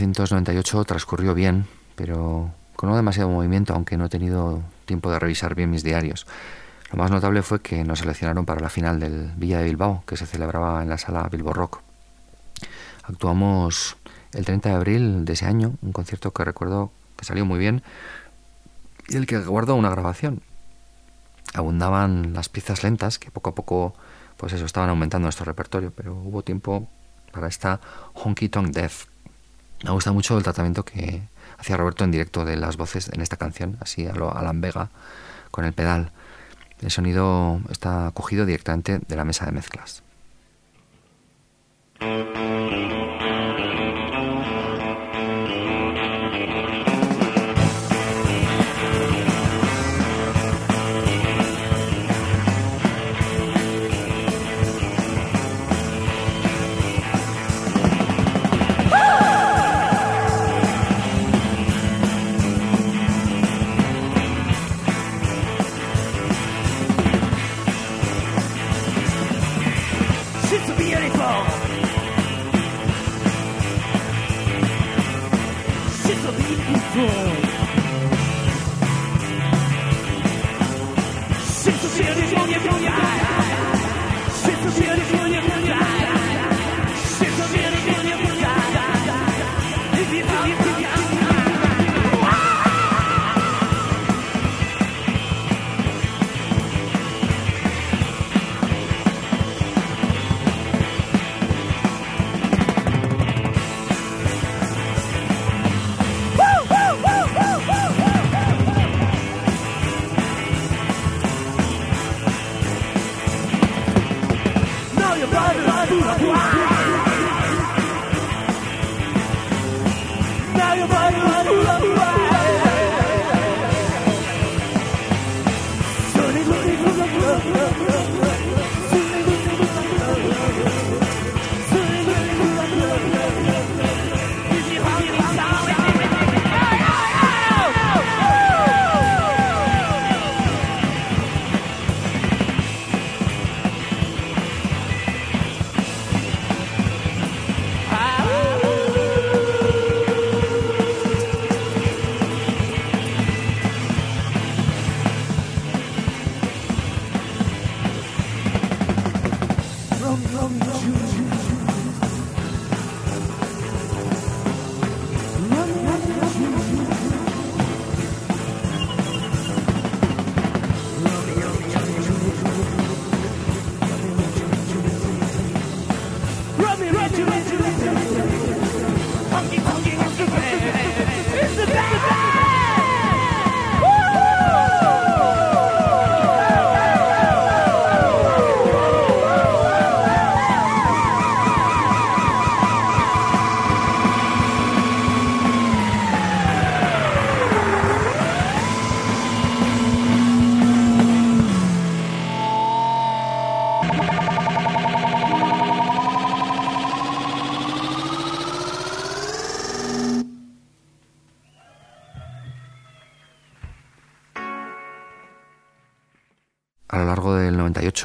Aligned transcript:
...1998 0.00 0.84
transcurrió 0.84 1.34
bien, 1.34 1.66
pero 1.94 2.52
con 2.76 2.90
no 2.90 2.96
demasiado 2.96 3.30
movimiento, 3.30 3.72
aunque 3.72 3.96
no 3.96 4.06
he 4.06 4.08
tenido 4.08 4.62
tiempo 4.84 5.10
de 5.10 5.18
revisar 5.18 5.54
bien 5.54 5.70
mis 5.70 5.82
diarios. 5.82 6.26
Lo 6.92 6.98
más 6.98 7.10
notable 7.10 7.42
fue 7.42 7.60
que 7.62 7.82
nos 7.84 8.00
seleccionaron 8.00 8.44
para 8.44 8.60
la 8.60 8.68
final 8.68 9.00
del 9.00 9.32
Villa 9.36 9.58
de 9.58 9.64
Bilbao, 9.64 10.04
que 10.06 10.16
se 10.16 10.26
celebraba 10.26 10.82
en 10.82 10.88
la 10.88 10.98
sala 10.98 11.28
Bilbo 11.30 11.52
Rock. 11.52 11.80
Actuamos 13.04 13.96
el 14.32 14.44
30 14.44 14.68
de 14.68 14.74
abril 14.74 15.24
de 15.24 15.32
ese 15.32 15.46
año, 15.46 15.74
un 15.82 15.92
concierto 15.92 16.32
que 16.32 16.44
recuerdo 16.44 16.92
que 17.16 17.24
salió 17.24 17.44
muy 17.44 17.58
bien 17.58 17.82
y 19.08 19.16
el 19.16 19.26
que 19.26 19.38
guardo 19.38 19.74
una 19.74 19.90
grabación. 19.90 20.42
Abundaban 21.54 22.34
las 22.34 22.48
piezas 22.48 22.84
lentas 22.84 23.18
que 23.18 23.30
poco 23.30 23.50
a 23.50 23.54
poco 23.54 23.94
pues 24.36 24.52
eso 24.52 24.66
estaban 24.66 24.90
aumentando 24.90 25.26
nuestro 25.26 25.46
repertorio, 25.46 25.92
pero 25.92 26.14
hubo 26.14 26.42
tiempo 26.42 26.88
para 27.32 27.48
esta 27.48 27.80
Honky 28.14 28.48
Tonk 28.48 28.68
Death. 28.68 29.15
Me 29.84 29.90
gusta 29.90 30.12
mucho 30.12 30.36
el 30.36 30.42
tratamiento 30.42 30.84
que 30.84 31.22
hacía 31.58 31.76
Roberto 31.76 32.04
en 32.04 32.10
directo 32.10 32.44
de 32.44 32.56
las 32.56 32.76
voces 32.76 33.10
en 33.12 33.20
esta 33.20 33.36
canción, 33.36 33.76
así 33.80 34.06
a 34.06 34.12
lo 34.12 34.34
Alan 34.34 34.60
Vega 34.60 34.90
con 35.50 35.64
el 35.64 35.72
pedal. 35.72 36.10
El 36.80 36.90
sonido 36.90 37.60
está 37.70 38.10
cogido 38.12 38.44
directamente 38.44 39.00
de 39.06 39.16
la 39.16 39.24
mesa 39.24 39.46
de 39.46 39.52
mezclas. 39.52 40.02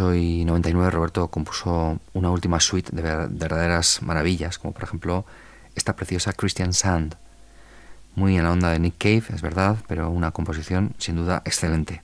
98 0.01 0.45
99 0.45 0.89
Roberto 0.89 1.27
compuso 1.27 1.99
una 2.13 2.31
última 2.31 2.59
suite 2.59 2.89
de 2.95 3.01
verdaderas 3.01 4.01
maravillas, 4.01 4.57
como 4.57 4.73
por 4.73 4.83
ejemplo 4.83 5.25
esta 5.75 5.95
preciosa 5.95 6.33
Christian 6.33 6.73
Sand, 6.73 7.15
muy 8.15 8.37
en 8.37 8.43
la 8.43 8.51
onda 8.51 8.71
de 8.71 8.79
Nick 8.79 8.97
Cave, 8.97 9.23
es 9.33 9.41
verdad, 9.41 9.77
pero 9.87 10.09
una 10.09 10.31
composición 10.31 10.95
sin 10.97 11.15
duda 11.15 11.41
excelente. 11.45 12.03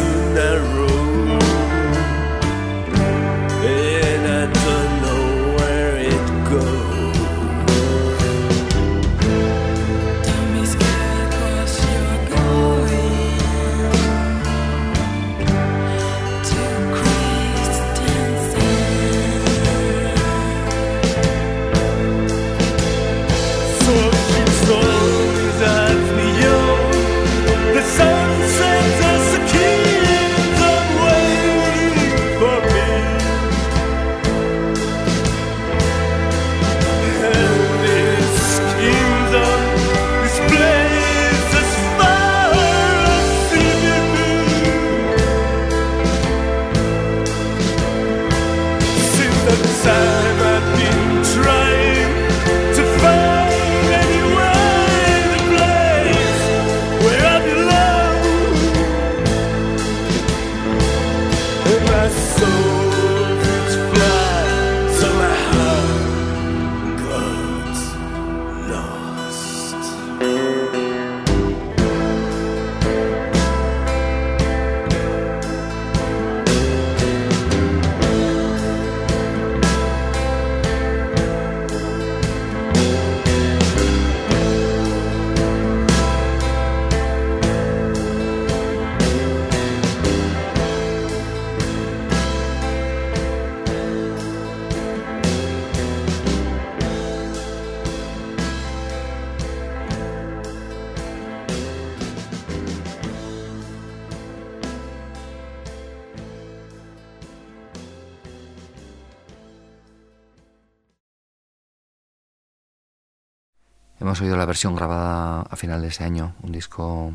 Hemos 114.11 114.19
oído 114.19 114.35
la 114.35 114.45
versión 114.45 114.75
grabada 114.75 115.43
a 115.43 115.55
final 115.55 115.81
de 115.81 115.87
ese 115.87 116.03
año, 116.03 116.35
un 116.43 116.51
disco 116.51 117.13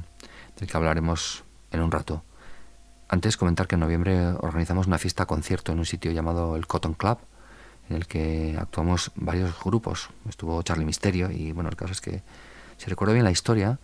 del 0.59 0.67
que 0.67 0.77
hablaremos 0.79 1.45
en 1.71 1.83
un 1.83 1.91
rato. 1.91 2.23
Antes 3.07 3.37
comentar 3.37 3.67
que 3.67 3.75
en 3.75 3.81
noviembre 3.81 4.29
organizamos 4.29 4.87
una 4.87 4.97
fiesta 4.97 5.27
concierto 5.27 5.73
en 5.73 5.79
un 5.79 5.85
sitio 5.85 6.11
llamado 6.13 6.57
el 6.57 6.67
Cotton 6.67 6.95
Club, 6.95 7.19
en 7.91 7.97
el 7.97 8.07
que 8.07 8.57
actuamos 8.59 9.13
varios 9.15 9.63
grupos. 9.63 10.09
Estuvo 10.27 10.63
Charlie 10.63 10.87
Misterio 10.87 11.31
y 11.31 11.53
bueno, 11.53 11.69
el 11.69 11.77
caso 11.77 11.93
es 11.93 12.01
que, 12.01 12.23
si 12.79 12.87
recuerdo 12.89 13.13
bien 13.13 13.25
la 13.25 13.31
historia, 13.31 13.79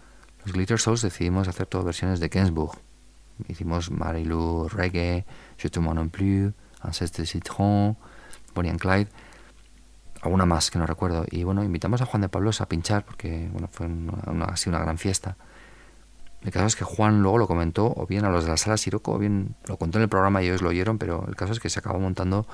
los 0.46 0.54
Glitter 0.54 0.80
Souls 0.80 1.02
decidimos 1.02 1.48
hacer 1.48 1.66
todas 1.66 1.84
versiones 1.84 2.18
de 2.18 2.28
Gainsbourg. 2.28 2.78
Hicimos 3.46 3.90
Marilou 3.90 4.70
Reggae, 4.70 5.26
Je 5.58 5.68
te 5.68 5.80
non 5.80 6.08
plus, 6.08 6.54
Ancestre 6.80 7.26
Citron, 7.26 7.94
Bonnie 8.54 8.70
and 8.70 8.80
Clyde 8.80 9.10
alguna 10.22 10.46
más 10.46 10.70
que 10.70 10.78
no 10.78 10.86
recuerdo. 10.86 11.26
Y 11.30 11.44
bueno, 11.44 11.62
invitamos 11.62 12.00
a 12.00 12.06
Juan 12.06 12.22
de 12.22 12.28
Pablos 12.28 12.60
a 12.60 12.66
pinchar 12.66 13.04
porque 13.04 13.48
bueno, 13.52 13.68
fue 13.70 13.86
una, 13.86 14.46
así 14.46 14.70
una 14.70 14.78
gran 14.78 14.96
fiesta. 14.96 15.36
El 16.42 16.50
caso 16.50 16.66
es 16.66 16.76
que 16.76 16.84
Juan 16.84 17.22
luego 17.22 17.38
lo 17.38 17.46
comentó, 17.46 17.92
o 17.94 18.06
bien 18.06 18.24
a 18.24 18.30
los 18.30 18.44
de 18.44 18.50
la 18.50 18.56
sala 18.56 18.76
Siroco, 18.76 19.12
o 19.12 19.18
bien 19.18 19.54
lo 19.66 19.76
contó 19.76 19.98
en 19.98 20.02
el 20.02 20.08
programa 20.08 20.42
y 20.42 20.46
ellos 20.46 20.62
lo 20.62 20.70
oyeron, 20.70 20.98
pero 20.98 21.24
el 21.28 21.36
caso 21.36 21.52
es 21.52 21.60
que 21.60 21.70
se 21.70 21.78
acabó 21.78 22.00
montando 22.00 22.46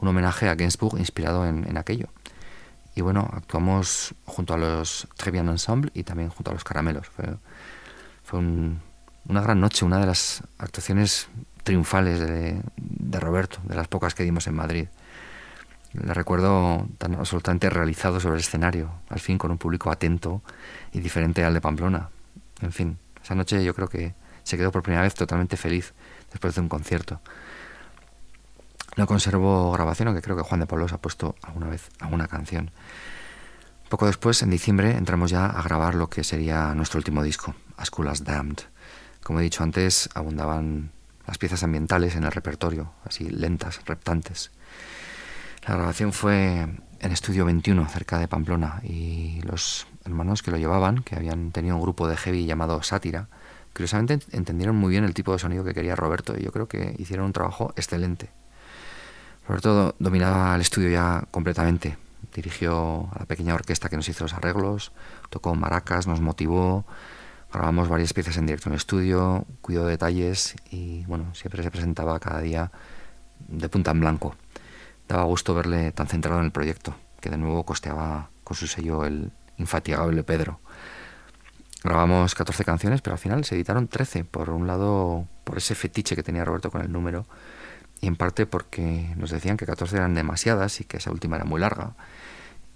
un 0.00 0.08
homenaje 0.08 0.48
a 0.48 0.54
Gainsbourg 0.54 0.98
inspirado 0.98 1.46
en, 1.46 1.76
aquello. 1.76 2.08
Y 2.94 3.00
bueno, 3.00 3.28
actuamos 3.32 4.14
junto 4.26 4.54
a 4.54 4.58
los 4.58 5.08
Trevian 5.16 5.48
Ensemble 5.48 5.90
y 5.94 6.04
también 6.04 6.28
junto 6.28 6.50
a 6.50 6.54
los 6.54 6.62
Caramelos. 6.62 7.08
Fue, 7.08 7.24
fue 8.22 8.38
una 8.40 9.40
gran 9.40 9.60
noche, 9.60 9.84
una 9.84 9.98
de 9.98 10.06
las 10.06 10.44
actuaciones 10.58 11.28
triunfales 11.64 12.20
de 12.20 13.20
Roberto, 13.20 13.58
de 13.64 13.74
las 13.74 13.88
pocas 13.88 14.14
que 14.14 14.22
dimos 14.22 14.46
en 14.46 14.54
Madrid. 14.54 14.86
Le 15.92 16.14
recuerdo 16.14 16.88
tan 16.98 17.14
absolutamente 17.14 17.68
realizado 17.68 18.18
sobre 18.18 18.36
el 18.36 18.40
escenario, 18.40 18.92
al 19.08 19.20
fin 19.20 19.36
con 19.36 19.50
un 19.50 19.58
público 19.58 19.90
atento 19.90 20.42
y 20.92 21.00
diferente 21.00 21.44
al 21.44 21.52
de 21.54 21.60
Pamplona. 21.60 22.08
En 22.60 22.72
fin, 22.72 22.98
esa 23.22 23.34
noche 23.34 23.62
yo 23.62 23.74
creo 23.74 23.88
que 23.88 24.14
se 24.42 24.56
quedó 24.56 24.72
por 24.72 24.82
primera 24.82 25.02
vez 25.02 25.14
totalmente 25.14 25.56
feliz 25.56 25.92
después 26.30 26.54
de 26.54 26.62
un 26.62 26.68
concierto. 26.68 27.20
No 28.96 29.06
conservo 29.06 29.72
grabación, 29.72 30.08
aunque 30.08 30.22
creo 30.22 30.36
que 30.36 30.42
Juan 30.42 30.60
de 30.60 30.66
Pablo 30.66 30.86
ha 30.90 30.98
puesto 30.98 31.34
alguna 31.42 31.68
vez 31.68 31.88
alguna 32.00 32.26
canción. 32.26 32.70
Poco 33.88 34.06
después, 34.06 34.42
en 34.42 34.50
diciembre, 34.50 34.96
entramos 34.96 35.30
ya 35.30 35.46
a 35.46 35.62
grabar 35.62 35.94
lo 35.94 36.08
que 36.08 36.24
sería 36.24 36.74
nuestro 36.74 36.98
último 36.98 37.22
disco, 37.22 37.54
As 37.76 37.90
Cool 37.90 38.08
as 38.08 38.24
Damned. 38.24 38.60
Como 39.22 39.40
he 39.40 39.42
dicho 39.42 39.62
antes, 39.62 40.08
abundaban 40.14 40.90
las 41.26 41.38
piezas 41.38 41.62
ambientales 41.62 42.16
en 42.16 42.24
el 42.24 42.32
repertorio, 42.32 42.92
así 43.04 43.28
lentas, 43.28 43.80
reptantes. 43.84 44.50
La 45.66 45.76
grabación 45.76 46.12
fue 46.12 46.66
en 46.98 47.12
Estudio 47.12 47.44
21, 47.44 47.88
cerca 47.88 48.18
de 48.18 48.26
Pamplona, 48.26 48.80
y 48.82 49.40
los 49.42 49.86
hermanos 50.04 50.42
que 50.42 50.50
lo 50.50 50.56
llevaban, 50.56 51.04
que 51.04 51.14
habían 51.14 51.52
tenido 51.52 51.76
un 51.76 51.82
grupo 51.82 52.08
de 52.08 52.16
heavy 52.16 52.46
llamado 52.46 52.82
Sátira, 52.82 53.28
curiosamente 53.72 54.18
entendieron 54.32 54.74
muy 54.74 54.90
bien 54.90 55.04
el 55.04 55.14
tipo 55.14 55.32
de 55.32 55.38
sonido 55.38 55.62
que 55.62 55.72
quería 55.72 55.94
Roberto, 55.94 56.34
y 56.36 56.42
yo 56.42 56.50
creo 56.50 56.66
que 56.66 56.96
hicieron 56.98 57.26
un 57.26 57.32
trabajo 57.32 57.72
excelente. 57.76 58.30
Roberto 59.46 59.94
dominaba 60.00 60.52
el 60.56 60.62
estudio 60.62 60.90
ya 60.90 61.24
completamente. 61.30 61.96
Dirigió 62.34 63.08
a 63.12 63.20
la 63.20 63.26
pequeña 63.26 63.54
orquesta 63.54 63.88
que 63.88 63.96
nos 63.96 64.08
hizo 64.08 64.24
los 64.24 64.34
arreglos, 64.34 64.90
tocó 65.30 65.54
maracas, 65.54 66.08
nos 66.08 66.20
motivó, 66.20 66.84
grabamos 67.52 67.88
varias 67.88 68.12
piezas 68.12 68.36
en 68.36 68.46
directo 68.46 68.68
en 68.68 68.72
el 68.72 68.78
estudio, 68.78 69.46
cuidó 69.60 69.86
detalles 69.86 70.56
y 70.70 71.04
bueno, 71.06 71.32
siempre 71.36 71.62
se 71.62 71.70
presentaba 71.70 72.18
cada 72.18 72.40
día 72.40 72.72
de 73.46 73.68
punta 73.68 73.92
en 73.92 74.00
blanco. 74.00 74.34
Daba 75.12 75.24
gusto 75.24 75.52
verle 75.52 75.92
tan 75.92 76.06
centrado 76.06 76.38
en 76.38 76.46
el 76.46 76.52
proyecto, 76.52 76.94
que 77.20 77.28
de 77.28 77.36
nuevo 77.36 77.66
costeaba 77.66 78.30
con 78.44 78.56
su 78.56 78.66
sello 78.66 79.04
el 79.04 79.30
infatigable 79.58 80.22
Pedro. 80.22 80.58
Grabamos 81.84 82.34
14 82.34 82.64
canciones, 82.64 83.02
pero 83.02 83.12
al 83.12 83.18
final 83.18 83.44
se 83.44 83.54
editaron 83.54 83.88
13. 83.88 84.24
Por 84.24 84.48
un 84.48 84.66
lado, 84.66 85.26
por 85.44 85.58
ese 85.58 85.74
fetiche 85.74 86.16
que 86.16 86.22
tenía 86.22 86.46
Roberto 86.46 86.70
con 86.70 86.80
el 86.80 86.90
número, 86.90 87.26
y 88.00 88.06
en 88.06 88.16
parte 88.16 88.46
porque 88.46 89.12
nos 89.18 89.28
decían 89.28 89.58
que 89.58 89.66
14 89.66 89.96
eran 89.96 90.14
demasiadas 90.14 90.80
y 90.80 90.84
que 90.84 90.96
esa 90.96 91.10
última 91.10 91.36
era 91.36 91.44
muy 91.44 91.60
larga. 91.60 91.92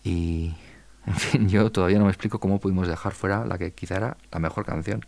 Y, 0.04 0.54
en 1.06 1.14
fin, 1.14 1.48
yo 1.48 1.72
todavía 1.72 1.98
no 1.98 2.04
me 2.04 2.10
explico 2.10 2.38
cómo 2.38 2.60
pudimos 2.60 2.86
dejar 2.86 3.14
fuera 3.14 3.46
la 3.46 3.56
que 3.56 3.72
quizá 3.72 3.96
era 3.96 4.18
la 4.30 4.40
mejor 4.40 4.66
canción. 4.66 5.06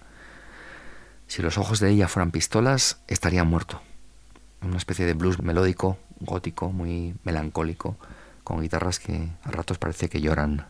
Si 1.26 1.42
los 1.42 1.58
ojos 1.58 1.78
de 1.78 1.90
ella 1.90 2.08
fueran 2.08 2.30
pistolas, 2.30 3.02
estaría 3.06 3.44
muerto. 3.44 3.82
Una 4.62 4.78
especie 4.78 5.04
de 5.04 5.12
blues 5.12 5.42
melódico 5.42 5.98
gótico, 6.20 6.70
muy 6.70 7.14
melancólico, 7.24 7.96
con 8.44 8.60
guitarras 8.60 8.98
que 8.98 9.30
a 9.42 9.50
ratos 9.50 9.78
parece 9.78 10.08
que 10.08 10.20
lloran. 10.20 10.66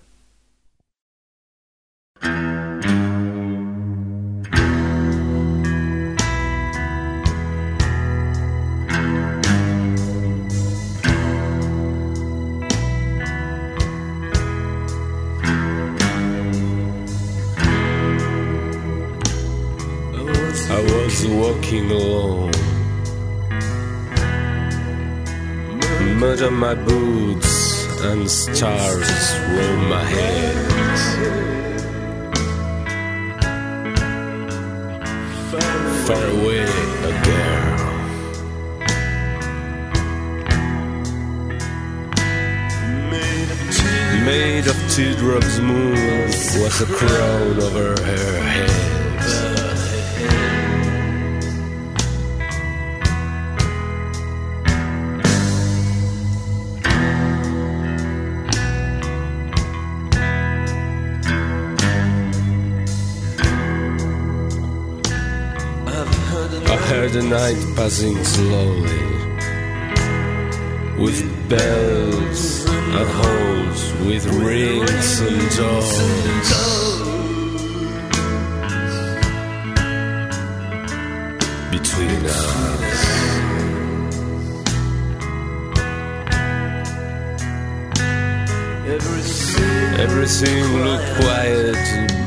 Walking 21.39 22.48
mud 26.39 26.47
on 26.47 26.55
my 26.55 26.75
boots 26.75 27.87
and 28.03 28.31
stars 28.31 29.09
roll 29.57 29.77
my 29.89 30.05
head. 30.05 30.55
far 36.07 36.25
away 36.25 36.63
a 36.63 37.13
girl. 37.27 37.79
Made 44.25 44.67
of 44.67 44.77
teardrops, 44.95 45.59
moon 45.59 46.27
was 46.63 46.81
a 46.81 46.87
crown 46.87 47.61
over 47.61 48.01
her 48.03 48.41
head. 48.43 48.98
The 67.21 67.29
night 67.29 67.61
passing 67.75 68.23
slowly 68.23 69.05
with 71.03 71.49
bells 71.49 72.65
and 72.69 73.09
holes, 73.21 73.93
with 74.07 74.25
rings 74.27 75.21
and 75.21 75.41
doors. 75.57 75.99
Between 81.75 82.27
us, 82.27 82.99
everything 89.99 90.65
looked 90.85 91.11
quiet, 91.21 91.79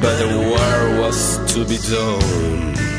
but 0.02 0.16
the 0.22 0.30
war 0.50 1.02
was 1.02 1.20
to 1.54 1.60
be 1.66 1.78
done. 1.78 2.91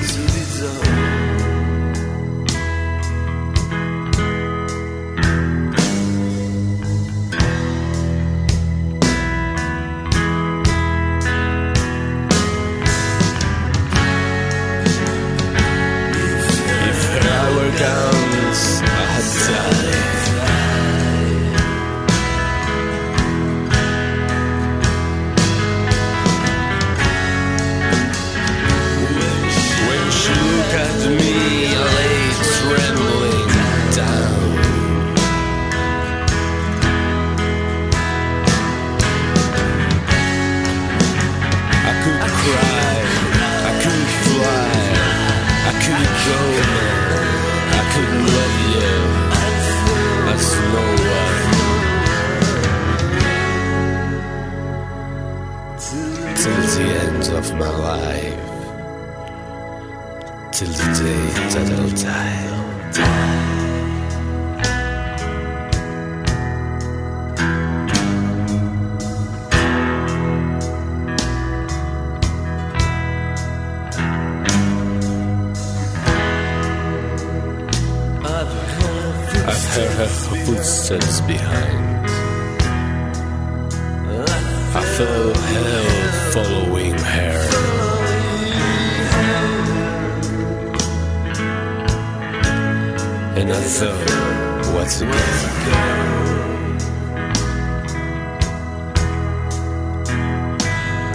在 62.02 62.41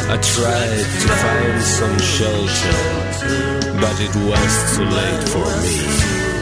I 0.09 0.17
tried 0.21 0.85
to 1.01 1.07
find 1.23 1.61
some 1.61 1.97
shelter, 1.99 2.79
but 3.81 3.99
it 3.99 4.15
was 4.15 4.75
too 4.75 4.85
late 4.85 5.23
for 5.29 5.47
me. 5.61 6.36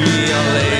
real 0.00 0.42
late. 0.54 0.79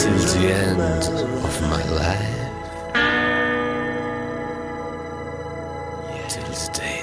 Till 0.00 0.12
the 0.12 0.48
end 0.50 0.80
of 1.44 1.60
my 1.62 1.84
life. 1.90 2.40
Till 6.30 6.42
the 6.44 6.70
day 6.72 6.99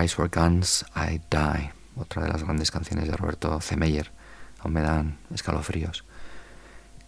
Eyes 0.00 0.18
Were 0.18 0.30
Guns, 0.32 0.84
I'd 0.94 1.22
Die, 1.30 1.72
otra 1.96 2.22
de 2.22 2.28
las 2.28 2.42
grandes 2.42 2.70
canciones 2.70 3.08
de 3.08 3.16
Roberto 3.16 3.60
C. 3.60 3.76
Meyer. 3.76 4.10
Aún 4.60 4.72
me 4.72 4.82
dan 4.82 5.18
escalofríos. 5.34 6.04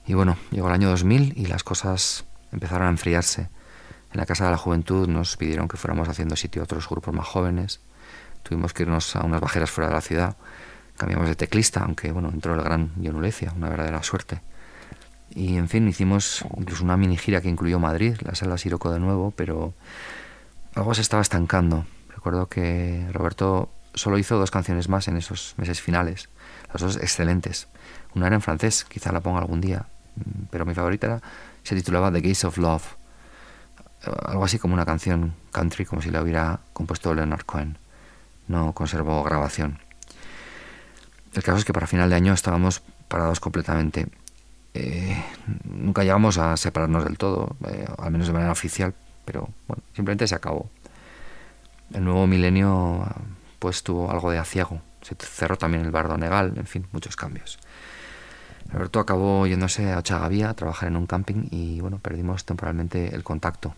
Y 0.06 0.14
bueno, 0.14 0.36
llegó 0.50 0.68
el 0.68 0.74
año 0.74 0.90
2000 0.90 1.34
y 1.36 1.46
las 1.46 1.64
cosas 1.64 2.24
empezaron 2.52 2.88
a 2.88 2.90
enfriarse. 2.90 3.48
En 4.12 4.20
la 4.20 4.26
Casa 4.26 4.44
de 4.44 4.50
la 4.50 4.58
Juventud 4.58 5.08
nos 5.08 5.36
pidieron 5.36 5.66
que 5.68 5.76
fuéramos 5.76 6.08
haciendo 6.08 6.36
sitio 6.36 6.62
a 6.62 6.64
otros 6.64 6.88
grupos 6.88 7.14
más 7.14 7.26
jóvenes. 7.26 7.80
Tuvimos 8.42 8.72
que 8.72 8.82
irnos 8.82 9.16
a 9.16 9.24
unas 9.24 9.40
bajeras 9.40 9.70
fuera 9.70 9.88
de 9.88 9.94
la 9.94 10.00
ciudad. 10.00 10.36
Cambiamos 10.96 11.28
de 11.28 11.34
teclista, 11.34 11.80
aunque 11.80 12.12
bueno, 12.12 12.30
entró 12.32 12.54
el 12.54 12.62
gran 12.62 12.92
John 13.02 13.16
Ulecia, 13.16 13.52
una 13.56 13.68
verdadera 13.68 14.02
suerte. 14.02 14.40
Y 15.30 15.56
en 15.56 15.68
fin, 15.68 15.88
hicimos 15.88 16.44
incluso 16.56 16.84
una 16.84 16.96
mini 16.96 17.16
gira 17.16 17.40
que 17.40 17.48
incluyó 17.48 17.80
Madrid, 17.80 18.16
la 18.20 18.34
sala 18.34 18.58
Siroco 18.58 18.92
de 18.92 19.00
nuevo, 19.00 19.32
pero 19.32 19.74
algo 20.74 20.94
se 20.94 21.00
estaba 21.00 21.22
estancando. 21.22 21.86
Recuerdo 22.24 22.48
que 22.48 23.06
Roberto 23.12 23.68
solo 23.92 24.16
hizo 24.16 24.38
dos 24.38 24.50
canciones 24.50 24.88
más 24.88 25.08
en 25.08 25.18
esos 25.18 25.52
meses 25.58 25.82
finales, 25.82 26.30
las 26.72 26.80
dos 26.80 26.96
excelentes. 26.96 27.68
Una 28.14 28.28
era 28.28 28.36
en 28.36 28.40
francés, 28.40 28.86
quizá 28.88 29.12
la 29.12 29.20
ponga 29.20 29.40
algún 29.40 29.60
día, 29.60 29.84
mm, 30.16 30.44
pero 30.50 30.64
mi 30.64 30.72
favorita 30.72 31.06
era- 31.06 31.20
se 31.64 31.74
titulaba 31.74 32.10
The 32.10 32.22
Gates 32.22 32.44
of 32.46 32.56
Love, 32.56 32.96
Eh, 34.06 34.10
algo 34.24 34.42
así 34.44 34.58
como 34.58 34.72
una 34.72 34.86
canción 34.86 35.34
country, 35.52 35.84
como 35.84 36.00
si 36.00 36.10
la 36.10 36.22
hubiera 36.22 36.60
compuesto 36.72 37.12
Leonard 37.14 37.44
Cohen. 37.44 37.76
No 38.48 38.72
conservó 38.72 39.22
grabación. 39.22 39.78
El 41.34 41.42
caso 41.42 41.58
es 41.58 41.64
que 41.66 41.74
para 41.74 41.86
final 41.86 42.08
de 42.08 42.16
año 42.16 42.32
estábamos 42.32 42.80
parados 43.08 43.38
completamente. 43.38 44.08
Eh, 44.72 45.22
nunca 45.64 46.02
llegamos 46.04 46.38
a 46.38 46.56
separarnos 46.56 47.04
del 47.04 47.18
todo, 47.18 47.54
eh, 47.68 47.86
al 47.98 48.10
menos 48.12 48.26
de 48.28 48.32
manera 48.32 48.52
oficial, 48.52 48.94
pero 49.26 49.48
bueno, 49.68 49.82
simplemente 49.94 50.26
se 50.26 50.34
acabó. 50.34 50.70
El 51.94 52.04
nuevo 52.04 52.26
milenio 52.26 53.06
pues 53.60 53.84
tuvo 53.84 54.10
algo 54.10 54.30
de 54.32 54.38
aciago. 54.38 54.82
Se 55.00 55.14
cerró 55.14 55.56
también 55.56 55.84
el 55.84 55.92
bar 55.92 56.08
Donegal, 56.08 56.52
en 56.56 56.66
fin, 56.66 56.86
muchos 56.92 57.14
cambios. 57.14 57.58
Roberto 58.72 58.98
acabó 58.98 59.46
yéndose 59.46 59.92
a 59.92 59.98
Ochagavía 59.98 60.50
a 60.50 60.54
trabajar 60.54 60.88
en 60.88 60.96
un 60.96 61.06
camping 61.06 61.46
y 61.50 61.80
bueno, 61.80 61.98
perdimos 61.98 62.44
temporalmente 62.44 63.14
el 63.14 63.22
contacto. 63.22 63.74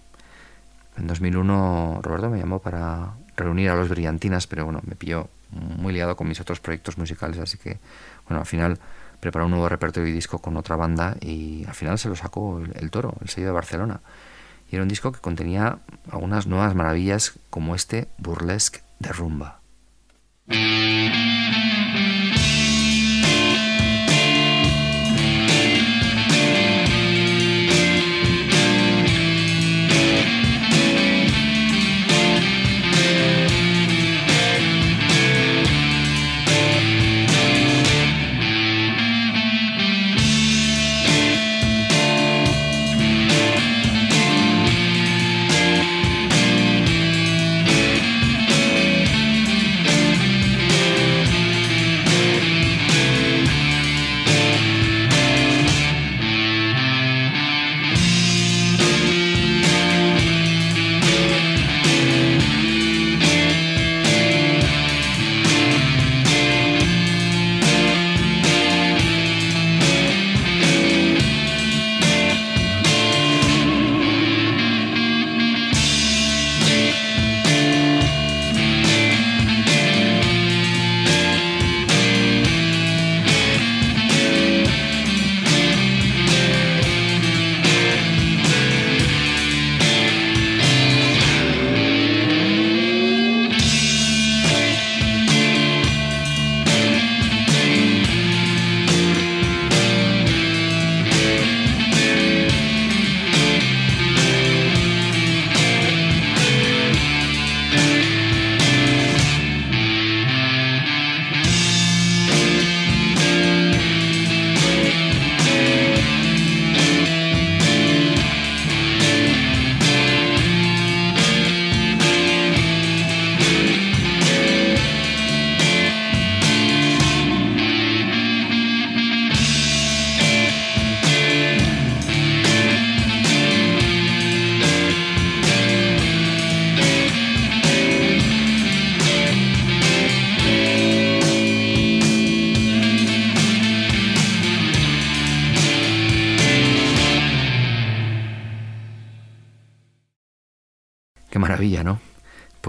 En 0.96 1.06
2001 1.06 2.00
Roberto 2.02 2.30
me 2.30 2.38
llamó 2.38 2.58
para 2.60 3.12
reunir 3.36 3.68
a 3.68 3.76
los 3.76 3.90
Brillantinas, 3.90 4.46
pero 4.46 4.64
bueno, 4.64 4.80
me 4.86 4.96
pilló 4.96 5.28
muy 5.50 5.92
liado 5.92 6.16
con 6.16 6.26
mis 6.26 6.40
otros 6.40 6.58
proyectos 6.60 6.96
musicales, 6.96 7.38
así 7.38 7.58
que 7.58 7.78
bueno, 8.26 8.40
al 8.40 8.46
final 8.46 8.78
preparó 9.20 9.44
un 9.44 9.50
nuevo 9.50 9.68
repertorio 9.68 10.08
y 10.08 10.12
disco 10.12 10.38
con 10.38 10.56
otra 10.56 10.76
banda 10.76 11.16
y 11.20 11.66
al 11.66 11.74
final 11.74 11.98
se 11.98 12.08
lo 12.08 12.16
sacó 12.16 12.62
el 12.74 12.90
Toro, 12.90 13.14
el 13.20 13.28
sello 13.28 13.48
de 13.48 13.52
Barcelona. 13.52 14.00
Y 14.70 14.76
era 14.76 14.82
un 14.82 14.88
disco 14.88 15.12
que 15.12 15.20
contenía 15.20 15.78
algunas 16.10 16.46
nuevas 16.46 16.74
maravillas 16.74 17.34
como 17.50 17.74
este 17.74 18.08
Burlesque 18.18 18.80
de 18.98 19.12
Rumba. 19.12 19.60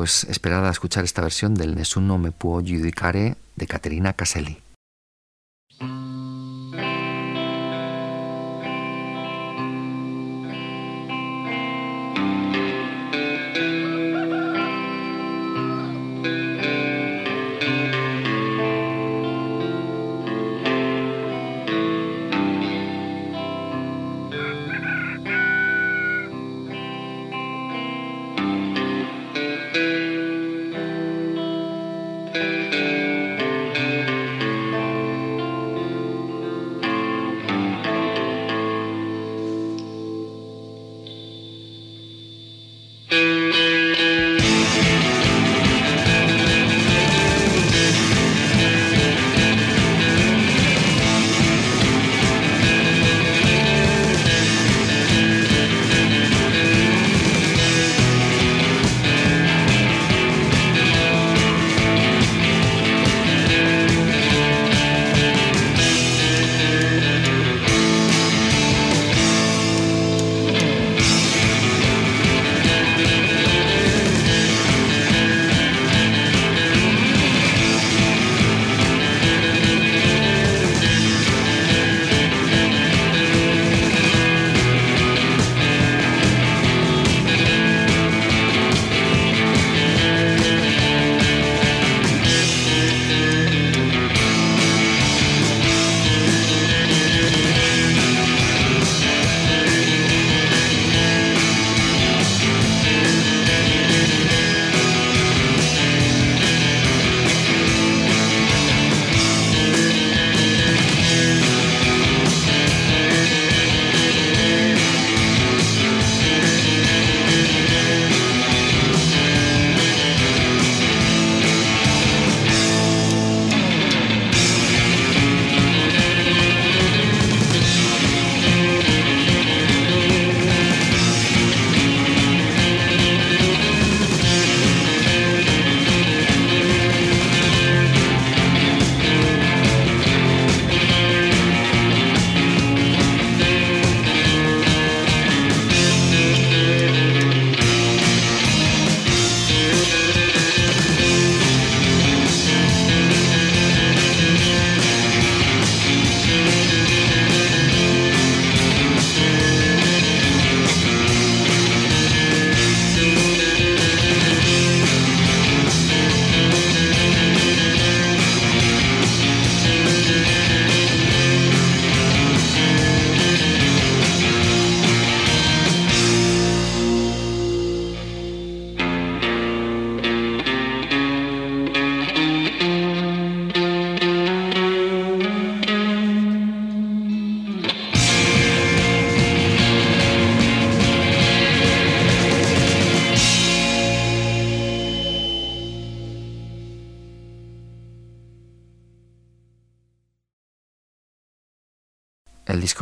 Pues 0.08 0.24
a 0.70 0.72
escuchar 0.72 1.04
esta 1.04 1.22
versión 1.22 1.54
del 1.54 1.76
Nessuno 1.76 2.18
me 2.18 2.32
può 2.32 2.62
giudicare 2.62 3.36
de 3.58 3.68
Caterina 3.68 4.14
Caselli. 4.14 4.58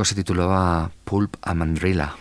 Se 0.05 0.15
titulaba 0.15 0.91
Pulp 1.03 1.35
a 1.41 1.53
Mandrilla. 1.53 2.15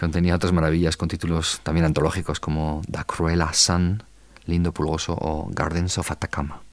Contenía 0.00 0.34
otras 0.36 0.52
maravillas 0.52 0.96
con 0.96 1.08
títulos 1.08 1.60
también 1.62 1.86
antológicos 1.86 2.40
como 2.40 2.82
Da 2.88 3.04
Cruella 3.04 3.52
Sun, 3.52 4.02
Lindo 4.46 4.72
Pulgoso 4.72 5.16
o 5.18 5.48
Gardens 5.50 5.98
of 5.98 6.10
Atacama. 6.10 6.65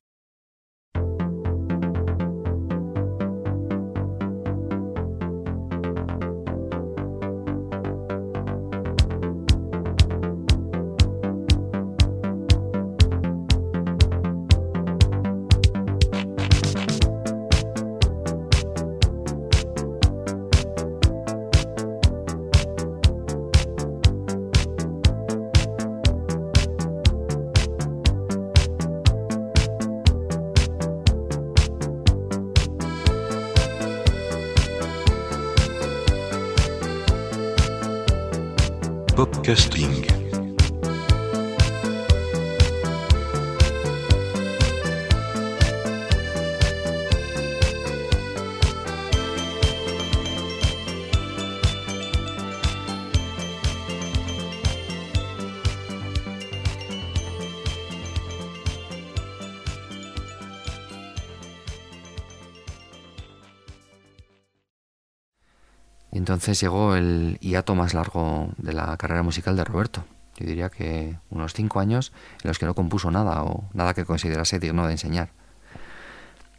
Entonces 66.44 66.60
llegó 66.60 66.94
el 66.94 67.38
hiato 67.40 67.74
más 67.74 67.94
largo 67.94 68.50
de 68.58 68.74
la 68.74 68.98
carrera 68.98 69.24
musical 69.24 69.56
de 69.56 69.64
Roberto. 69.64 70.04
Yo 70.36 70.46
diría 70.46 70.70
que 70.70 71.16
unos 71.30 71.54
cinco 71.54 71.80
años 71.80 72.12
en 72.44 72.50
los 72.50 72.60
que 72.60 72.66
no 72.66 72.76
compuso 72.76 73.10
nada 73.12 73.44
o 73.44 73.70
nada 73.72 73.94
que 73.94 74.04
considerase 74.04 74.60
digno 74.60 74.86
de 74.86 74.92
enseñar. 74.92 75.30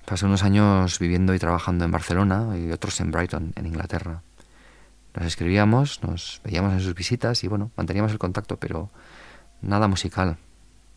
Pasé 0.07 0.25
unos 0.25 0.42
años 0.42 0.99
viviendo 0.99 1.35
y 1.35 1.38
trabajando 1.38 1.85
en 1.85 1.90
Barcelona 1.90 2.57
y 2.57 2.73
otros 2.73 2.99
en 3.01 3.11
Brighton, 3.11 3.53
en 3.57 3.66
Inglaterra. 3.66 4.23
Nos 5.12 5.27
escribíamos, 5.27 6.03
nos 6.03 6.40
veíamos 6.42 6.73
en 6.73 6.81
sus 6.81 6.94
visitas 6.94 7.44
y 7.44 7.49
bueno, 7.49 7.70
manteníamos 7.77 8.11
el 8.11 8.18
contacto, 8.18 8.57
pero 8.57 8.88
nada 9.61 9.87
musical. 9.87 10.38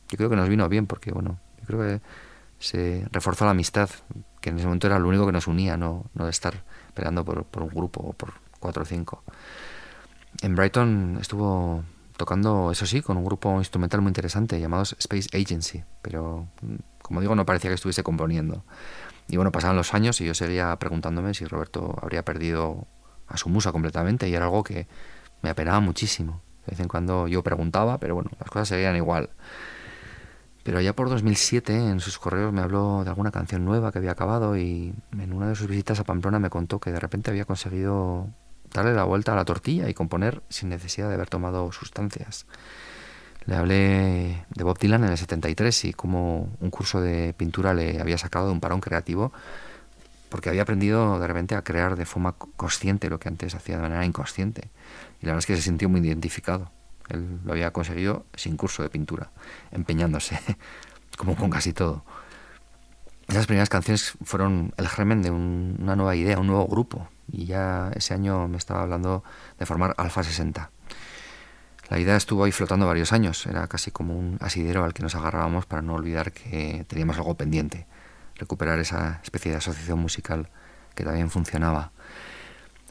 Yo 0.07 0.15
creo 0.15 0.29
que 0.29 0.37
nos 0.37 0.47
vino 0.47 0.69
bien 0.69 0.87
porque 0.87 1.11
bueno, 1.11 1.41
yo 1.59 1.65
creo 1.65 1.79
que 1.81 2.01
se 2.59 3.05
reforzó 3.11 3.43
la 3.43 3.51
amistad, 3.51 3.89
que 4.39 4.49
en 4.49 4.59
ese 4.59 4.65
momento 4.65 4.87
era 4.87 4.97
lo 4.97 5.09
único 5.09 5.25
que 5.25 5.33
nos 5.33 5.47
unía, 5.47 5.75
no, 5.75 6.05
no 6.13 6.29
estar 6.29 6.63
peleando 6.93 7.25
por, 7.25 7.43
por 7.43 7.63
un 7.63 7.69
grupo 7.69 7.99
o 7.99 8.13
por 8.13 8.46
cuatro 8.59 8.83
o 8.83 8.85
cinco. 8.85 9.23
En 10.41 10.55
Brighton 10.55 11.17
estuvo 11.21 11.83
tocando, 12.17 12.71
eso 12.71 12.85
sí, 12.85 13.01
con 13.01 13.17
un 13.17 13.25
grupo 13.25 13.57
instrumental 13.57 14.01
muy 14.01 14.09
interesante 14.09 14.59
llamado 14.59 14.83
Space 14.83 15.29
Agency, 15.33 15.83
pero 16.01 16.47
como 17.01 17.21
digo, 17.21 17.35
no 17.35 17.45
parecía 17.45 17.69
que 17.69 17.75
estuviese 17.75 18.03
componiendo. 18.03 18.63
Y 19.29 19.37
bueno, 19.37 19.51
pasaban 19.51 19.75
los 19.75 19.93
años 19.93 20.19
y 20.21 20.25
yo 20.25 20.33
seguía 20.33 20.75
preguntándome 20.77 21.33
si 21.33 21.45
Roberto 21.45 21.95
habría 22.01 22.23
perdido 22.23 22.87
a 23.27 23.37
su 23.37 23.49
musa 23.49 23.71
completamente 23.71 24.27
y 24.29 24.35
era 24.35 24.45
algo 24.45 24.63
que 24.63 24.87
me 25.41 25.49
apenaba 25.49 25.79
muchísimo. 25.79 26.41
De 26.65 26.71
vez 26.71 26.79
en 26.79 26.87
cuando 26.87 27.27
yo 27.27 27.43
preguntaba, 27.43 27.97
pero 27.97 28.15
bueno, 28.15 28.31
las 28.39 28.49
cosas 28.49 28.69
seguían 28.69 28.95
igual. 28.95 29.29
Pero 30.63 30.81
ya 30.81 30.93
por 30.93 31.09
2007 31.09 31.73
en 31.73 32.01
sus 32.01 32.19
correos 32.19 32.51
me 32.51 32.61
habló 32.61 33.03
de 33.03 33.09
alguna 33.09 33.31
canción 33.31 33.63
nueva 33.63 33.91
que 33.91 33.99
había 33.99 34.11
acabado 34.11 34.57
y 34.57 34.93
en 35.17 35.33
una 35.33 35.47
de 35.47 35.55
sus 35.55 35.67
visitas 35.67 35.99
a 36.01 36.03
Pamplona 36.03 36.39
me 36.39 36.49
contó 36.49 36.79
que 36.79 36.91
de 36.91 36.99
repente 36.99 37.31
había 37.31 37.45
conseguido 37.45 38.27
darle 38.77 38.93
la 38.93 39.03
vuelta 39.03 39.33
a 39.33 39.35
la 39.35 39.45
tortilla 39.45 39.89
y 39.89 39.93
componer 39.93 40.41
sin 40.49 40.69
necesidad 40.69 41.09
de 41.09 41.15
haber 41.15 41.29
tomado 41.29 41.71
sustancias. 41.71 42.45
Le 43.45 43.55
hablé 43.55 44.45
de 44.49 44.63
Bob 44.63 44.77
Dylan 44.77 45.03
en 45.03 45.11
el 45.11 45.17
73 45.17 45.85
y 45.85 45.93
cómo 45.93 46.49
un 46.59 46.69
curso 46.69 47.01
de 47.01 47.33
pintura 47.33 47.73
le 47.73 47.99
había 47.99 48.17
sacado 48.17 48.47
de 48.47 48.51
un 48.51 48.59
parón 48.59 48.81
creativo 48.81 49.31
porque 50.29 50.49
había 50.49 50.63
aprendido 50.63 51.19
de 51.19 51.27
repente 51.27 51.55
a 51.55 51.63
crear 51.63 51.95
de 51.95 52.05
forma 52.05 52.33
consciente 52.33 53.09
lo 53.09 53.19
que 53.19 53.29
antes 53.29 53.55
hacía 53.55 53.77
de 53.77 53.81
manera 53.81 54.05
inconsciente. 54.05 54.69
Y 55.21 55.25
la 55.25 55.31
verdad 55.31 55.39
es 55.39 55.45
que 55.45 55.55
se 55.55 55.61
sintió 55.61 55.89
muy 55.89 56.01
identificado. 56.01 56.69
Él 57.09 57.39
lo 57.45 57.53
había 57.53 57.71
conseguido 57.71 58.25
sin 58.35 58.57
curso 58.57 58.83
de 58.83 58.89
pintura, 58.89 59.31
empeñándose, 59.71 60.39
como 61.17 61.35
con 61.35 61.49
casi 61.49 61.71
todo. 61.73 62.03
Esas 63.29 63.47
primeras 63.47 63.69
canciones 63.69 64.13
fueron 64.23 64.73
el 64.77 64.87
germen 64.87 65.21
de 65.21 65.31
una 65.31 65.95
nueva 65.95 66.15
idea, 66.15 66.37
un 66.37 66.47
nuevo 66.47 66.67
grupo. 66.67 67.07
Y 67.31 67.45
ya 67.45 67.91
ese 67.95 68.13
año 68.13 68.47
me 68.47 68.57
estaba 68.57 68.83
hablando 68.83 69.23
de 69.59 69.65
formar 69.65 69.93
Alfa 69.97 70.23
60. 70.23 70.71
La 71.89 71.99
idea 71.99 72.15
estuvo 72.17 72.43
ahí 72.43 72.51
flotando 72.51 72.85
varios 72.85 73.13
años. 73.13 73.45
Era 73.45 73.67
casi 73.67 73.91
como 73.91 74.17
un 74.17 74.37
asidero 74.41 74.83
al 74.83 74.93
que 74.93 75.03
nos 75.03 75.15
agarrábamos 75.15 75.65
para 75.65 75.81
no 75.81 75.93
olvidar 75.95 76.31
que 76.31 76.85
teníamos 76.87 77.17
algo 77.17 77.35
pendiente 77.35 77.87
recuperar 78.35 78.79
esa 78.79 79.19
especie 79.23 79.51
de 79.51 79.57
asociación 79.57 79.99
musical 79.99 80.49
que 80.95 81.03
también 81.03 81.29
funcionaba. 81.29 81.91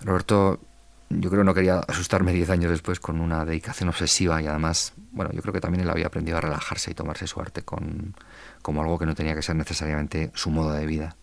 Roberto, 0.02 0.60
yo 1.08 1.30
creo 1.30 1.44
no 1.44 1.54
quería 1.54 1.78
asustarme 1.78 2.32
diez 2.32 2.50
años 2.50 2.70
después 2.70 3.00
con 3.00 3.20
una 3.20 3.44
dedicación 3.44 3.88
obsesiva 3.88 4.42
y 4.42 4.46
además, 4.46 4.92
bueno, 5.12 5.30
yo 5.32 5.40
creo 5.42 5.52
que 5.52 5.60
también 5.60 5.82
él 5.82 5.90
había 5.90 6.06
aprendido 6.06 6.38
a 6.38 6.40
relajarse 6.40 6.90
y 6.90 6.94
tomarse 6.94 7.26
su 7.26 7.40
arte 7.40 7.62
con, 7.62 8.14
como 8.62 8.82
algo 8.82 8.98
que 8.98 9.06
no 9.06 9.14
tenía 9.14 9.34
que 9.34 9.42
ser 9.42 9.56
necesariamente 9.56 10.30
su 10.34 10.50
modo 10.50 10.72
de 10.72 10.86
vida. 10.86 11.16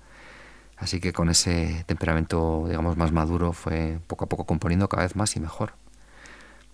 Así 0.83 0.99
que 0.99 1.13
con 1.13 1.29
ese 1.29 1.83
temperamento, 1.87 2.65
digamos, 2.67 2.97
más 2.97 3.11
maduro, 3.11 3.53
fue 3.53 3.99
poco 4.07 4.25
a 4.25 4.29
poco 4.29 4.45
componiendo 4.45 4.89
cada 4.89 5.03
vez 5.03 5.15
más 5.15 5.35
y 5.35 5.39
mejor. 5.39 5.73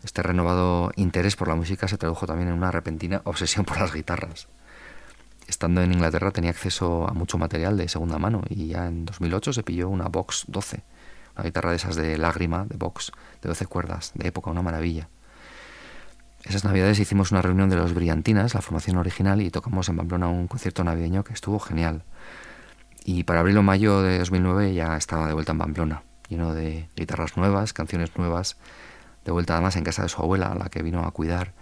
Este 0.03 0.23
renovado 0.23 0.91
interés 0.95 1.35
por 1.35 1.47
la 1.47 1.55
música 1.55 1.87
se 1.87 1.97
tradujo 1.97 2.25
también 2.25 2.49
en 2.49 2.55
una 2.55 2.71
repentina 2.71 3.21
obsesión 3.25 3.65
por 3.65 3.79
las 3.79 3.93
guitarras 3.93 4.47
estando 5.49 5.81
en 5.81 5.91
Inglaterra 5.91 6.31
tenía 6.31 6.51
acceso 6.51 7.07
a 7.07 7.13
mucho 7.13 7.37
material 7.37 7.75
de 7.75 7.89
segunda 7.89 8.19
mano 8.19 8.43
y 8.49 8.67
ya 8.67 8.85
en 8.85 9.05
2008 9.05 9.53
se 9.53 9.63
pilló 9.63 9.89
una 9.89 10.07
Vox 10.07 10.45
12, 10.47 10.83
una 11.35 11.43
guitarra 11.43 11.71
de 11.71 11.75
esas 11.77 11.95
de 11.95 12.17
lágrima, 12.17 12.65
de 12.65 12.77
Vox, 12.77 13.11
de 13.41 13.49
12 13.49 13.65
cuerdas, 13.65 14.11
de 14.13 14.27
época, 14.27 14.51
una 14.51 14.61
maravilla. 14.61 15.09
Esas 16.43 16.63
navidades 16.63 16.99
hicimos 16.99 17.31
una 17.31 17.41
reunión 17.41 17.69
de 17.69 17.75
los 17.75 17.93
Brillantinas, 17.93 18.53
la 18.53 18.61
formación 18.61 18.95
original, 18.97 19.41
y 19.41 19.49
tocamos 19.49 19.89
en 19.89 19.97
Pamplona 19.97 20.29
un 20.29 20.47
concierto 20.47 20.83
navideño 20.83 21.23
que 21.23 21.33
estuvo 21.33 21.59
genial. 21.59 22.03
Y 23.05 23.23
para 23.23 23.39
abril 23.39 23.57
o 23.57 23.63
mayo 23.63 24.01
de 24.01 24.19
2009 24.19 24.73
ya 24.73 24.97
estaba 24.97 25.27
de 25.27 25.33
vuelta 25.33 25.53
en 25.53 25.57
Pamplona, 25.59 26.03
lleno 26.27 26.53
de 26.53 26.89
guitarras 26.95 27.37
nuevas, 27.37 27.73
canciones 27.73 28.15
nuevas, 28.17 28.57
de 29.25 29.31
vuelta 29.31 29.53
además 29.53 29.75
en 29.75 29.83
casa 29.83 30.03
de 30.03 30.09
su 30.09 30.21
abuela, 30.21 30.47
a 30.47 30.55
la 30.55 30.69
que 30.69 30.83
vino 30.83 31.03
a 31.05 31.11
cuidar 31.11 31.53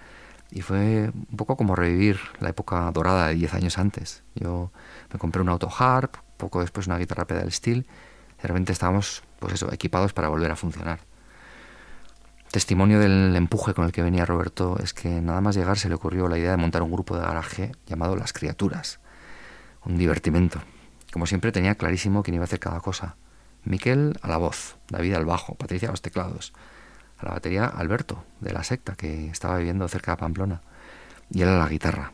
y 0.52 0.62
fue 0.62 1.12
un 1.14 1.38
poco 1.38 1.58
como 1.58 1.76
revivir 1.76 2.20
la 2.40 2.50
época 2.50 2.90
dorada 2.92 3.28
de 3.28 3.36
10 3.36 3.54
años 3.54 3.78
antes. 3.78 4.24
Yo 4.36 4.72
me 5.12 5.20
compré 5.20 5.42
un 5.42 5.50
auto 5.50 5.70
harp, 5.78 6.16
poco 6.38 6.62
después 6.62 6.88
una 6.88 6.98
guitarra 6.98 7.26
pedal 7.26 7.52
steel, 7.52 7.86
y 8.38 8.42
de 8.42 8.48
repente 8.48 8.72
estábamos, 8.72 9.24
pues 9.40 9.54
eso, 9.54 9.72
equipados 9.74 10.14
para 10.14 10.30
volver 10.30 10.52
a 10.52 10.56
funcionar. 10.56 11.00
Testimonio 12.52 13.00
del 13.00 13.36
empuje 13.36 13.74
con 13.74 13.86
el 13.86 13.92
que 13.92 14.02
venía 14.02 14.26
Roberto 14.26 14.78
es 14.82 14.94
que 14.94 15.10
nada 15.22 15.42
más 15.42 15.56
llegar 15.56 15.78
se 15.78 15.90
le 15.90 15.96
ocurrió 15.96 16.30
la 16.30 16.38
idea 16.38 16.52
de 16.52 16.58
montar 16.58 16.82
un 16.82 16.92
grupo 16.92 17.18
de 17.18 17.24
garaje 17.24 17.74
llamado 17.86 18.16
Las 18.16 18.32
Criaturas, 18.32 19.00
un 19.84 19.98
divertimento. 19.98 20.62
Como 21.12 21.26
siempre 21.26 21.52
tenía 21.52 21.76
clarísimo 21.76 22.24
quién 22.24 22.36
iba 22.36 22.44
a 22.44 22.46
hacer 22.46 22.60
cada 22.60 22.80
cosa. 22.80 23.16
Miquel 23.64 24.18
a 24.22 24.28
la 24.28 24.38
voz, 24.38 24.78
David 24.90 25.16
al 25.16 25.26
bajo, 25.26 25.56
Patricia 25.56 25.90
a 25.90 25.92
los 25.92 26.02
teclados, 26.02 26.54
a 27.18 27.26
la 27.26 27.32
batería 27.32 27.66
Alberto, 27.66 28.24
de 28.40 28.54
la 28.54 28.64
secta, 28.64 28.96
que 28.96 29.28
estaba 29.30 29.58
viviendo 29.58 29.88
cerca 29.88 30.12
de 30.12 30.18
Pamplona, 30.18 30.62
y 31.30 31.42
él 31.42 31.50
a 31.50 31.58
la 31.58 31.68
guitarra. 31.68 32.14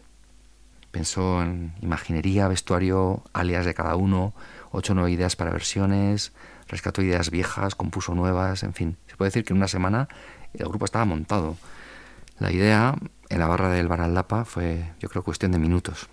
Pensó 0.91 1.41
en 1.41 1.73
imaginería, 1.81 2.47
vestuario, 2.47 3.23
alias 3.33 3.65
de 3.65 3.73
cada 3.73 3.95
uno, 3.95 4.33
ocho 4.71 4.93
o 4.93 4.95
nueve 4.95 5.11
ideas 5.11 5.35
para 5.35 5.51
versiones, 5.51 6.33
rescató 6.67 7.01
ideas 7.01 7.29
viejas, 7.29 7.75
compuso 7.75 8.13
nuevas, 8.13 8.63
en 8.63 8.73
fin. 8.73 8.97
Se 9.07 9.15
puede 9.15 9.29
decir 9.29 9.43
que 9.43 9.53
en 9.53 9.57
una 9.57 9.67
semana 9.67 10.07
el 10.53 10.67
grupo 10.67 10.85
estaba 10.85 11.05
montado. 11.05 11.57
La 12.39 12.51
idea, 12.51 12.95
en 13.29 13.39
la 13.39 13.47
barra 13.47 13.69
del 13.69 13.87
Baraldapa, 13.87 14.45
fue, 14.45 14.91
yo 14.99 15.09
creo, 15.09 15.23
cuestión 15.23 15.51
de 15.51 15.59
minutos. 15.59 16.09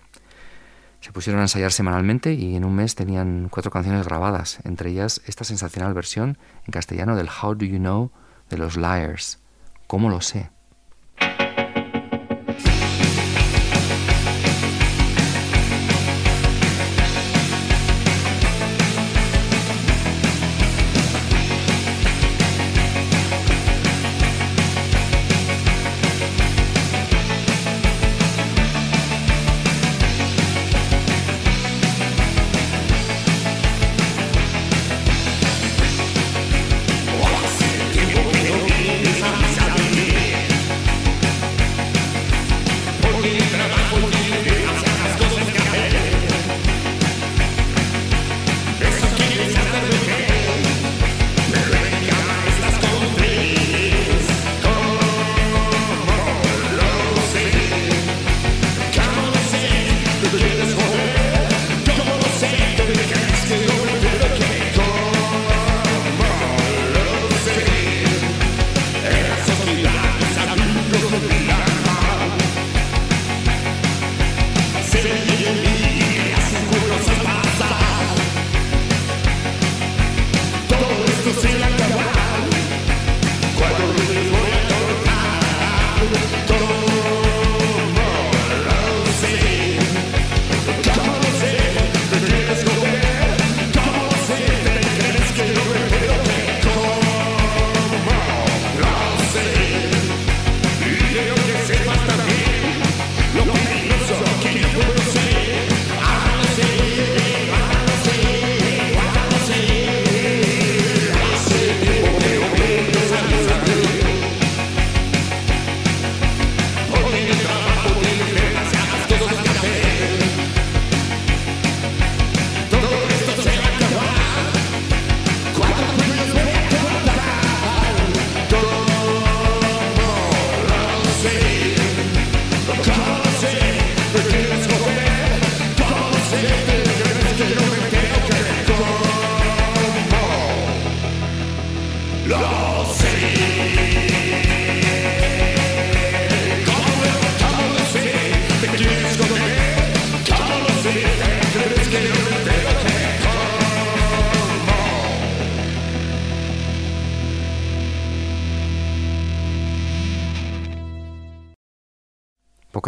Se 1.01 1.11
pusieron 1.11 1.39
a 1.39 1.45
ensayar 1.45 1.71
semanalmente 1.71 2.33
y 2.33 2.55
en 2.55 2.63
un 2.63 2.75
mes 2.75 2.93
tenían 2.93 3.49
cuatro 3.49 3.71
canciones 3.71 4.05
grabadas, 4.05 4.59
entre 4.63 4.91
ellas 4.91 5.21
esta 5.25 5.43
sensacional 5.43 5.95
versión 5.95 6.37
en 6.65 6.71
castellano 6.71 7.15
del 7.15 7.27
How 7.27 7.55
Do 7.55 7.65
You 7.65 7.79
Know 7.79 8.11
de 8.51 8.57
los 8.57 8.77
Liars. 8.77 9.39
¿Cómo 9.87 10.09
lo 10.09 10.21
sé? 10.21 10.51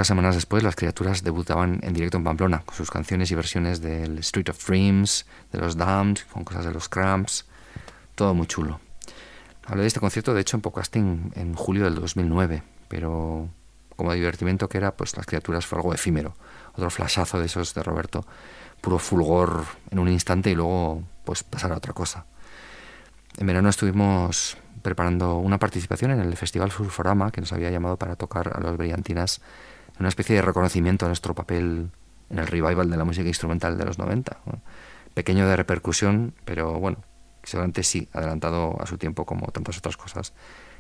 Pocas 0.04 0.10
semanas 0.10 0.36
después, 0.36 0.63
las 0.63 0.76
criaturas 0.76 1.24
debutaban 1.24 1.80
en 1.82 1.94
directo 1.94 2.18
en 2.18 2.26
Pamplona, 2.26 2.62
con 2.66 2.76
sus 2.76 2.92
canciones 2.92 3.32
y 3.32 3.36
versiones 3.36 3.80
del 3.80 4.18
Street 4.18 4.50
of 4.50 4.62
Dreams, 4.68 5.26
de 5.54 5.60
los 5.60 5.78
Damned, 5.78 6.20
con 6.30 6.44
cosas 6.44 6.66
de 6.66 6.74
los 6.74 6.89
Cramps, 6.89 7.46
todo 8.13 8.34
muy 8.34 8.46
chulo. 8.46 8.82
Hablé 9.66 9.84
de 9.84 9.88
este 9.88 10.02
concierto, 10.02 10.34
de 10.34 10.42
hecho, 10.42 10.58
en 10.58 10.62
podcasting 10.62 11.32
en 11.38 11.54
julio 11.54 11.86
del 11.86 11.96
2009, 11.96 12.63
pero 12.89 13.48
como 13.96 14.12
divertimento 14.12 14.68
que 14.68 14.78
era, 14.78 14.92
pues 14.92 15.16
las 15.16 15.26
criaturas 15.26 15.66
fue 15.66 15.78
algo 15.78 15.94
efímero. 15.94 16.36
Otro 16.74 16.89
flashazo 16.89 17.39
de 17.39 17.46
esos 17.46 17.74
de 17.74 17.82
Roberto, 17.82 18.26
puro 18.82 19.00
fulgor 19.00 19.63
en 19.90 20.00
un 20.00 20.10
instante 20.10 20.52
y 20.52 20.56
luego 20.56 21.02
pues 21.23 21.46
pasar 21.46 21.71
a 21.71 21.77
otra 21.77 21.94
cosa. 21.94 22.25
En 23.38 23.48
verano 23.48 23.69
estuvimos 23.69 24.58
preparando 24.82 25.38
una 25.38 25.60
participación 25.60 26.12
en 26.12 26.19
el 26.19 26.36
Festival 26.36 26.71
Surforama 26.71 27.32
que 27.32 27.40
nos 27.40 27.54
había 27.54 27.71
llamado 27.71 27.96
para 27.96 28.17
tocar 28.17 28.52
a 28.54 28.60
los 28.60 28.75
brillantinas 28.75 29.40
una 30.00 30.10
especie 30.10 30.35
de 30.35 30.41
reconocimiento 30.41 31.06
a 31.06 31.10
nuestro 31.10 31.35
papel 31.35 31.89
en 32.29 32.39
el 32.39 32.48
revival 32.48 32.89
de 32.89 32.98
la 32.98 33.04
música 33.04 33.27
instrumental 33.27 33.77
de 33.77 33.85
los 33.85 34.00
90. 34.00 34.37
Pequeño 35.13 35.48
de 35.48 35.56
repercusión, 35.56 36.33
pero 36.46 36.79
bueno, 36.79 36.98
seguramente 37.44 37.83
sí, 37.83 38.10
adelantado 38.13 38.81
a 38.81 38.87
su 38.87 38.98
tiempo 38.98 39.25
como 39.25 39.48
tantas 39.48 39.77
otras 39.77 39.98
cosas 39.98 40.33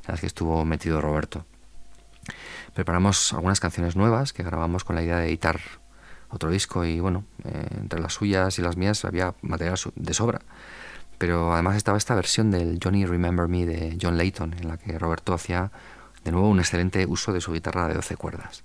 en 0.05 0.13
las 0.13 0.19
que 0.19 0.27
estuvo 0.27 0.65
metido 0.65 1.01
Roberto. 1.01 1.45
Preparamos 2.73 3.33
algunas 3.33 3.59
canciones 3.59 3.95
nuevas 3.95 4.33
que 4.33 4.43
grabamos 4.43 4.83
con 4.83 4.95
la 4.95 5.03
idea 5.03 5.17
de 5.17 5.27
editar 5.27 5.59
otro 6.29 6.49
disco 6.49 6.83
y 6.83 6.99
bueno, 6.99 7.25
eh, 7.43 7.67
entre 7.79 7.99
las 7.99 8.13
suyas 8.13 8.57
y 8.57 8.61
las 8.61 8.75
mías 8.75 9.05
había 9.05 9.35
material 9.41 9.77
de 9.95 10.13
sobra. 10.13 10.41
Pero 11.19 11.53
además 11.53 11.77
estaba 11.77 11.97
esta 11.97 12.15
versión 12.15 12.49
del 12.49 12.79
Johnny 12.83 13.05
Remember 13.05 13.47
Me 13.47 13.65
de 13.65 13.97
John 14.01 14.17
Layton, 14.17 14.53
en 14.53 14.67
la 14.67 14.77
que 14.77 14.97
Roberto 14.97 15.33
hacía 15.33 15.71
de 16.23 16.31
nuevo 16.31 16.49
un 16.49 16.59
excelente 16.59 17.05
uso 17.05 17.31
de 17.33 17.41
su 17.41 17.53
guitarra 17.53 17.87
de 17.87 17.93
12 17.93 18.17
cuerdas. 18.17 18.63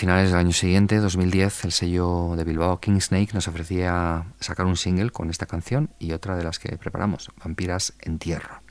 Finales 0.00 0.30
del 0.30 0.40
año 0.40 0.54
siguiente, 0.54 0.96
2010, 0.96 1.66
el 1.66 1.72
sello 1.72 2.32
de 2.34 2.44
Bilbao 2.44 2.80
King 2.80 3.00
Snake 3.00 3.34
nos 3.34 3.48
ofrecía 3.48 4.24
sacar 4.40 4.64
un 4.64 4.78
single 4.78 5.10
con 5.10 5.28
esta 5.28 5.44
canción 5.44 5.90
y 5.98 6.12
otra 6.12 6.38
de 6.38 6.42
las 6.42 6.58
que 6.58 6.78
preparamos, 6.78 7.30
Vampiras 7.44 7.92
en 8.00 8.18
Tierra. 8.18 8.62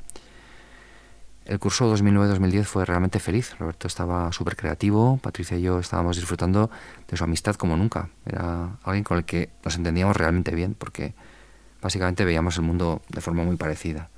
El 1.45 1.59
curso 1.59 1.95
2009-2010 1.95 2.63
fue 2.63 2.83
realmente 2.83 3.19
feliz. 3.19 3.55
Roberto 3.59 3.85
estaba 3.85 4.31
súper 4.31 4.55
creativo, 4.55 5.19
Patricia 5.21 5.55
y 5.55 5.61
yo 5.61 5.77
estábamos 5.77 6.15
disfrutando 6.15 6.71
de 7.07 7.15
su 7.15 7.23
amistad 7.23 7.53
como 7.53 7.77
nunca. 7.77 8.09
Era 8.25 8.79
alguien 8.81 9.03
con 9.03 9.19
el 9.19 9.25
que 9.25 9.51
nos 9.63 9.75
entendíamos 9.75 10.17
realmente 10.17 10.55
bien 10.55 10.73
porque 10.73 11.13
básicamente 11.79 12.25
veíamos 12.25 12.57
el 12.57 12.63
mundo 12.63 13.03
de 13.07 13.21
forma 13.21 13.43
muy 13.43 13.55
parecida. 13.55 14.09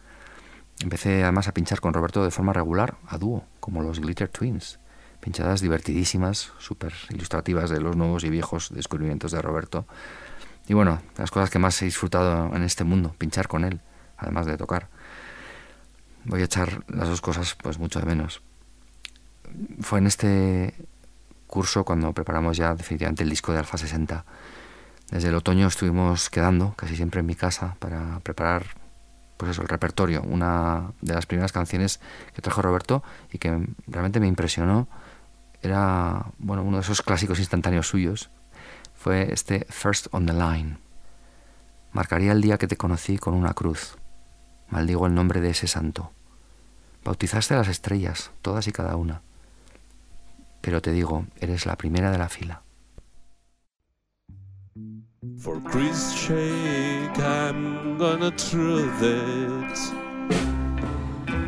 Empecé 0.80 1.24
además 1.24 1.50
a 1.50 1.54
pinchar 1.54 1.82
con 1.82 1.94
Roberto 1.94 2.24
de 2.24 2.32
forma 2.32 2.54
regular, 2.54 2.96
a 3.06 3.18
dúo, 3.18 3.44
como 3.60 3.84
los 3.84 4.00
Glitter 4.00 4.30
Twins 4.30 4.80
pinchadas 5.22 5.62
divertidísimas, 5.62 6.52
súper 6.60 6.94
ilustrativas 7.10 7.70
de 7.70 7.80
los 7.80 7.96
nuevos 7.96 8.24
y 8.24 8.30
viejos 8.30 8.70
descubrimientos 8.74 9.32
de 9.32 9.42
Roberto. 9.42 9.86
Y 10.68 10.74
bueno, 10.74 11.02
las 11.18 11.32
cosas 11.32 11.50
que 11.50 11.60
más 11.60 11.82
he 11.82 11.86
disfrutado 11.86 12.54
en 12.56 12.64
este 12.64 12.84
mundo, 12.84 13.16
pinchar 13.18 13.48
con 13.48 13.64
él, 13.64 13.80
además 14.18 14.46
de 14.46 14.58
tocar. 14.58 14.90
Voy 16.26 16.42
a 16.42 16.46
echar 16.46 16.84
las 16.88 17.08
dos 17.08 17.22
cosas 17.22 17.56
pues 17.62 17.80
mucho 17.80 18.00
de 18.00 18.06
menos. 18.06 18.42
Fue 19.82 20.00
en 20.00 20.08
este 20.08 20.76
curso 21.48 21.84
cuando 21.84 22.14
preparamos 22.14 22.58
ya 22.58 22.76
definitivamente 22.76 23.24
el 23.24 23.30
disco 23.30 23.52
de 23.52 23.60
Alfa 23.60 23.78
60. 23.78 24.26
Desde 25.12 25.30
el 25.30 25.36
otoño 25.36 25.68
estuvimos 25.68 26.30
quedando 26.30 26.74
casi 26.76 26.96
siempre 26.96 27.20
en 27.20 27.26
mi 27.26 27.36
casa 27.36 27.76
para 27.80 28.20
preparar 28.20 28.66
pues 29.42 29.52
eso, 29.52 29.64
el 29.64 29.68
repertorio, 29.68 30.22
una 30.22 30.92
de 31.02 31.16
las 31.16 31.26
primeras 31.26 31.52
canciones 31.52 32.00
que 32.36 32.44
trajo 32.44 32.62
Roberto 32.62 33.04
y 33.34 33.40
que 33.40 33.68
realmente 33.88 34.20
me 34.20 34.28
impresionó 34.28 34.88
era 35.62 36.26
bueno, 36.38 36.64
uno 36.64 36.78
de 36.78 36.84
esos 36.84 37.02
clásicos 37.02 37.40
instantáneos 37.40 37.88
suyos, 37.88 38.30
fue 38.94 39.32
este 39.34 39.66
First 39.70 40.08
on 40.12 40.26
the 40.26 40.34
Line. 40.34 40.78
Marcaría 41.92 42.32
el 42.32 42.42
día 42.42 42.58
que 42.58 42.68
te 42.68 42.78
conocí 42.78 43.18
con 43.18 43.34
una 43.34 43.54
cruz. 43.54 43.98
Maldigo 44.70 45.08
el 45.08 45.16
nombre 45.16 45.42
de 45.42 45.50
ese 45.50 45.68
santo. 45.68 46.12
Bautizaste 47.04 47.54
a 47.54 47.58
las 47.58 47.68
estrellas, 47.68 48.32
todas 48.42 48.68
y 48.68 48.72
cada 48.72 48.96
una. 48.96 49.22
Pero 50.62 50.82
te 50.82 50.92
digo, 50.92 51.26
eres 51.40 51.66
la 51.66 51.76
primera 51.76 52.12
de 52.12 52.18
la 52.18 52.30
fila. 52.30 52.62
For 55.40 55.62
Christ's 55.64 56.28
sake, 56.28 57.20
I'm 57.20 57.98
gonna 57.98 58.32
truth 58.32 59.02
it. 59.02 60.02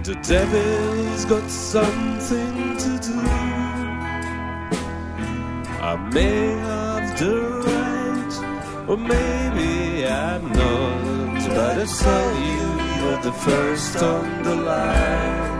The 0.03 0.15
devil's 0.21 1.25
got 1.25 1.49
something 1.49 2.77
to 2.77 2.99
do. 2.99 3.62
I 5.83 5.97
may 5.97 6.45
have 6.69 7.19
the 7.19 7.35
right, 7.67 8.33
or 8.87 8.95
maybe 8.95 10.07
I'm 10.07 10.47
not. 10.47 11.49
But 11.49 11.77
I 11.77 11.85
tell 11.85 12.31
you, 12.49 12.67
you're 12.99 13.21
the 13.21 13.33
first 13.33 13.97
on 13.97 14.43
the 14.43 14.55
line. 14.55 15.51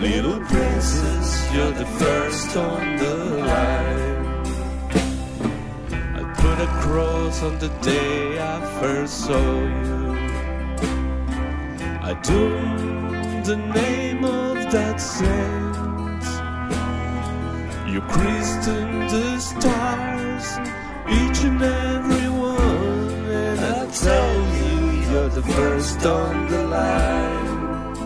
Little 0.00 0.40
princess, 0.40 1.28
you're 1.54 1.70
the 1.70 1.86
first 2.02 2.56
on 2.56 2.96
the 2.96 3.14
line. 3.50 4.26
I 6.18 6.22
put 6.42 6.58
a 6.58 6.70
cross 6.82 7.44
on 7.44 7.56
the 7.60 7.70
day 7.82 8.36
I 8.40 8.60
first 8.80 9.26
saw 9.26 9.48
you. 9.84 10.16
I 12.02 12.14
do 12.24 12.42
the 13.44 13.56
name 13.56 14.24
of 14.24 14.72
that 14.72 14.96
saint. 15.00 15.69
You 17.90 18.00
christened 18.02 19.10
the 19.10 19.40
stars, 19.40 20.58
each 21.08 21.42
and 21.42 21.60
every 21.60 22.28
one, 22.28 23.24
and 23.26 23.58
I 23.58 23.86
tell 23.90 24.34
you, 24.58 25.10
you're 25.10 25.28
the 25.28 25.42
first 25.42 26.06
on 26.06 26.48
the 26.48 26.62
line. 26.68 27.96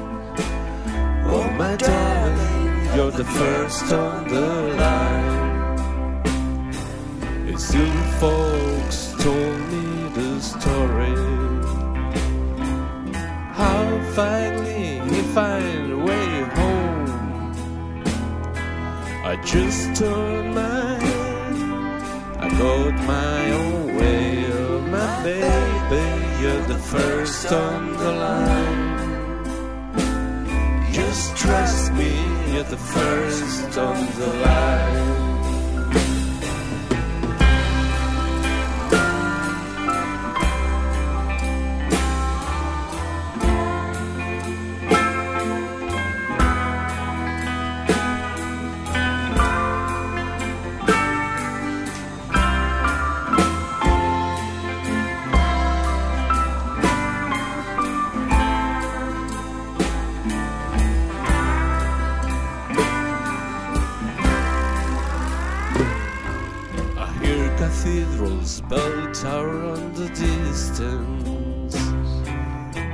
Oh, 1.27 1.51
my 1.59 1.77
darling, 1.77 2.97
you're 2.97 3.11
the 3.11 3.27
first 3.27 3.93
on 3.93 4.27
the 4.27 4.49
line. 4.85 5.77
And 7.49 7.61
soon 7.61 8.03
folks 8.23 9.13
told 9.19 9.61
me 9.71 10.09
the 10.15 10.41
story. 10.41 11.15
How 13.53 14.01
finally 14.15 15.01
he 15.11 15.21
find 15.35 15.93
a 15.93 15.99
way. 15.99 16.34
I 19.27 19.37
just 19.37 19.97
turned 19.97 20.55
head, 20.55 21.03
I 22.39 22.49
got 22.59 22.95
my 23.07 23.51
own 23.53 23.97
way. 23.97 24.53
Oh, 24.53 24.81
my 24.83 25.23
baby, 25.23 26.43
you're 26.43 26.67
the 26.67 26.79
first 26.79 27.51
on 27.51 27.93
the 27.97 28.13
line. 28.27 28.85
Just 30.93 31.35
trust 31.39 31.93
me, 31.95 32.13
you're 32.53 32.65
the 32.65 32.77
first 32.77 33.79
on 33.79 34.07
the 34.19 34.27
line. 34.27 35.24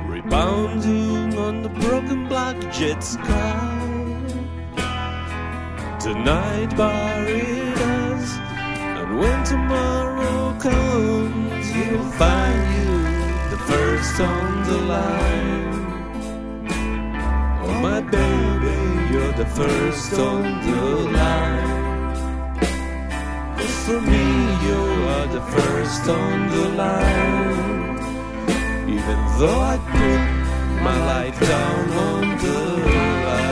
Rebounding 0.07 1.37
on 1.37 1.61
the 1.61 1.69
broken 1.69 2.27
black 2.27 2.57
jet 2.71 3.03
sky. 3.03 3.77
Tonight 5.99 6.75
buried 6.75 7.77
us, 7.77 8.37
and 8.99 9.19
when 9.19 9.43
tomorrow 9.43 10.57
comes, 10.59 11.75
you'll 11.75 12.11
find 12.21 12.63
you 12.77 12.93
the 13.53 13.57
first 13.69 14.19
on 14.19 14.63
the 14.69 14.77
line. 14.93 15.85
Oh 17.63 17.73
my 17.81 18.01
baby, 18.01 19.13
you're 19.13 19.33
the 19.33 19.45
first 19.45 20.13
on 20.13 20.43
the 20.65 20.81
line. 21.19 21.90
For 23.85 23.99
me, 23.99 24.25
you 24.65 24.81
are 25.09 25.27
the 25.27 25.41
first 25.41 26.07
on 26.07 26.49
the 26.49 26.69
line. 26.77 27.97
Even 28.87 29.17
though 29.39 29.59
I 29.59 29.77
put 29.91 30.21
my 30.83 30.97
life 31.11 31.39
down 31.39 31.89
on 31.91 32.37
the 32.37 32.59
line. 33.25 33.51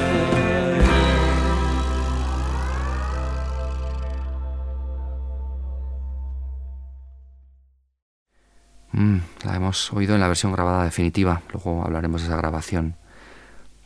La 9.46 9.56
hemos 9.56 9.92
oído 9.94 10.14
en 10.14 10.22
la 10.22 10.28
versión 10.28 10.52
grabada 10.52 10.84
definitiva, 10.84 11.42
luego 11.52 11.84
hablaremos 11.84 12.22
de 12.22 12.28
esa 12.28 12.38
grabación. 12.38 12.96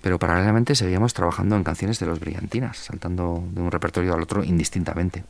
Pero 0.01 0.19
paralelamente 0.19 0.75
seguíamos 0.75 1.13
trabajando 1.13 1.55
en 1.55 1.63
canciones 1.63 1.99
de 1.99 2.07
los 2.07 2.19
Brillantinas, 2.19 2.77
saltando 2.77 3.41
de 3.51 3.61
un 3.61 3.71
repertorio 3.71 4.13
al 4.13 4.23
otro 4.23 4.43
indistintamente. 4.43 5.23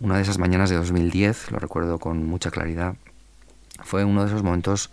Una 0.00 0.16
de 0.16 0.22
esas 0.22 0.38
mañanas 0.38 0.70
de 0.70 0.76
2010, 0.76 1.50
lo 1.50 1.58
recuerdo 1.58 1.98
con 1.98 2.24
mucha 2.24 2.52
claridad, 2.52 2.94
fue 3.82 4.04
uno 4.04 4.22
de 4.22 4.28
esos 4.28 4.44
momentos 4.44 4.90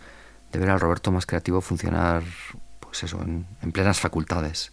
de 0.51 0.57
ver 0.57 0.71
al 0.71 0.79
Roberto 0.79 1.11
más 1.11 1.27
creativo 1.27 1.61
funcionar, 1.61 2.23
pues 2.79 3.03
eso, 3.03 3.21
en, 3.21 3.45
en 3.61 3.71
plenas 3.71 3.99
facultades. 3.99 4.71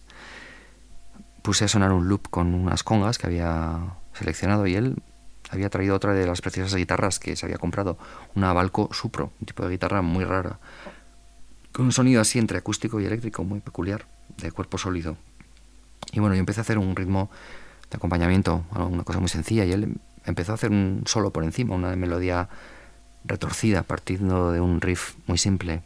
Puse 1.43 1.65
a 1.65 1.67
sonar 1.67 1.91
un 1.91 2.07
loop 2.07 2.29
con 2.29 2.55
unas 2.55 2.81
congas 2.81 3.19
que 3.19 3.27
había 3.27 3.95
seleccionado 4.13 4.65
y 4.65 4.75
él 4.75 5.03
había 5.51 5.69
traído 5.69 5.95
otra 5.95 6.13
de 6.13 6.25
las 6.25 6.41
preciosas 6.41 6.73
guitarras 6.73 7.19
que 7.19 7.35
se 7.35 7.45
había 7.45 7.59
comprado, 7.59 7.99
una 8.33 8.53
Balco 8.53 8.89
Supro, 8.91 9.31
un 9.39 9.45
tipo 9.45 9.63
de 9.63 9.69
guitarra 9.69 10.01
muy 10.01 10.25
rara, 10.25 10.57
con 11.71 11.85
un 11.85 11.91
sonido 11.91 12.21
así 12.21 12.39
entre 12.39 12.57
acústico 12.57 12.99
y 12.99 13.05
eléctrico 13.05 13.43
muy 13.43 13.59
peculiar, 13.59 14.07
de 14.37 14.51
cuerpo 14.51 14.79
sólido. 14.79 15.15
Y 16.11 16.19
bueno, 16.19 16.33
yo 16.33 16.39
empecé 16.39 16.59
a 16.59 16.63
hacer 16.63 16.79
un 16.79 16.95
ritmo 16.95 17.29
de 17.91 17.97
acompañamiento, 17.97 18.65
una 18.73 19.03
cosa 19.03 19.19
muy 19.19 19.29
sencilla, 19.29 19.63
y 19.65 19.73
él 19.73 19.99
empezó 20.25 20.51
a 20.51 20.55
hacer 20.55 20.71
un 20.71 21.03
solo 21.05 21.31
por 21.31 21.43
encima, 21.43 21.75
una 21.75 21.95
melodía 21.95 22.49
retorcida, 23.25 23.83
partiendo 23.83 24.51
de 24.51 24.59
un 24.59 24.81
riff 24.81 25.15
muy 25.27 25.37
simple. 25.37 25.81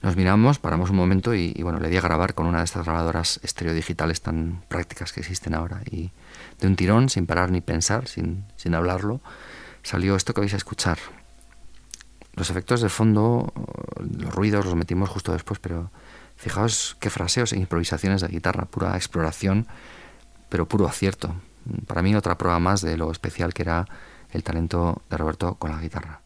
Nos 0.00 0.16
miramos, 0.16 0.60
paramos 0.60 0.90
un 0.90 0.96
momento 0.96 1.34
y, 1.34 1.52
bueno, 1.62 1.80
le 1.80 1.88
di 1.88 1.96
a 1.96 2.00
grabar 2.00 2.34
con 2.34 2.46
una 2.46 2.58
de 2.58 2.64
estas 2.64 2.84
grabadoras 2.84 3.40
estereodigitales 3.42 4.20
tan 4.20 4.62
prácticas 4.68 5.12
que 5.12 5.20
existen 5.20 5.54
ahora. 5.54 5.80
Y 5.90 6.12
de 6.60 6.68
un 6.68 6.76
tirón, 6.76 7.08
sin 7.08 7.26
parar 7.26 7.50
ni 7.50 7.60
pensar, 7.60 8.06
sin, 8.06 8.44
sin 8.56 8.76
hablarlo, 8.76 9.20
salió 9.82 10.14
esto 10.14 10.34
que 10.34 10.40
vais 10.40 10.54
a 10.54 10.58
escuchar. 10.58 10.98
Los 12.34 12.50
efectos 12.50 12.80
de 12.80 12.88
fondo, 12.88 13.52
los 13.98 14.32
ruidos 14.32 14.64
los 14.64 14.76
metimos 14.76 15.08
justo 15.08 15.32
después, 15.32 15.58
pero 15.58 15.90
fijaos 16.36 16.96
qué 17.00 17.10
fraseos 17.10 17.52
e 17.52 17.58
improvisaciones 17.58 18.20
de 18.20 18.28
guitarra, 18.28 18.66
pura 18.66 18.94
exploración, 18.94 19.66
pero 20.48 20.68
puro 20.68 20.86
acierto. 20.86 21.34
Para 21.86 22.02
mí 22.02 22.14
otra 22.14 22.38
prueba 22.38 22.58
más 22.58 22.80
de 22.82 22.96
lo 22.96 23.10
especial 23.10 23.54
que 23.54 23.62
era 23.62 23.86
el 24.30 24.42
talento 24.42 25.02
de 25.08 25.16
Roberto 25.16 25.54
con 25.56 25.70
la 25.70 25.80
guitarra. 25.80 26.22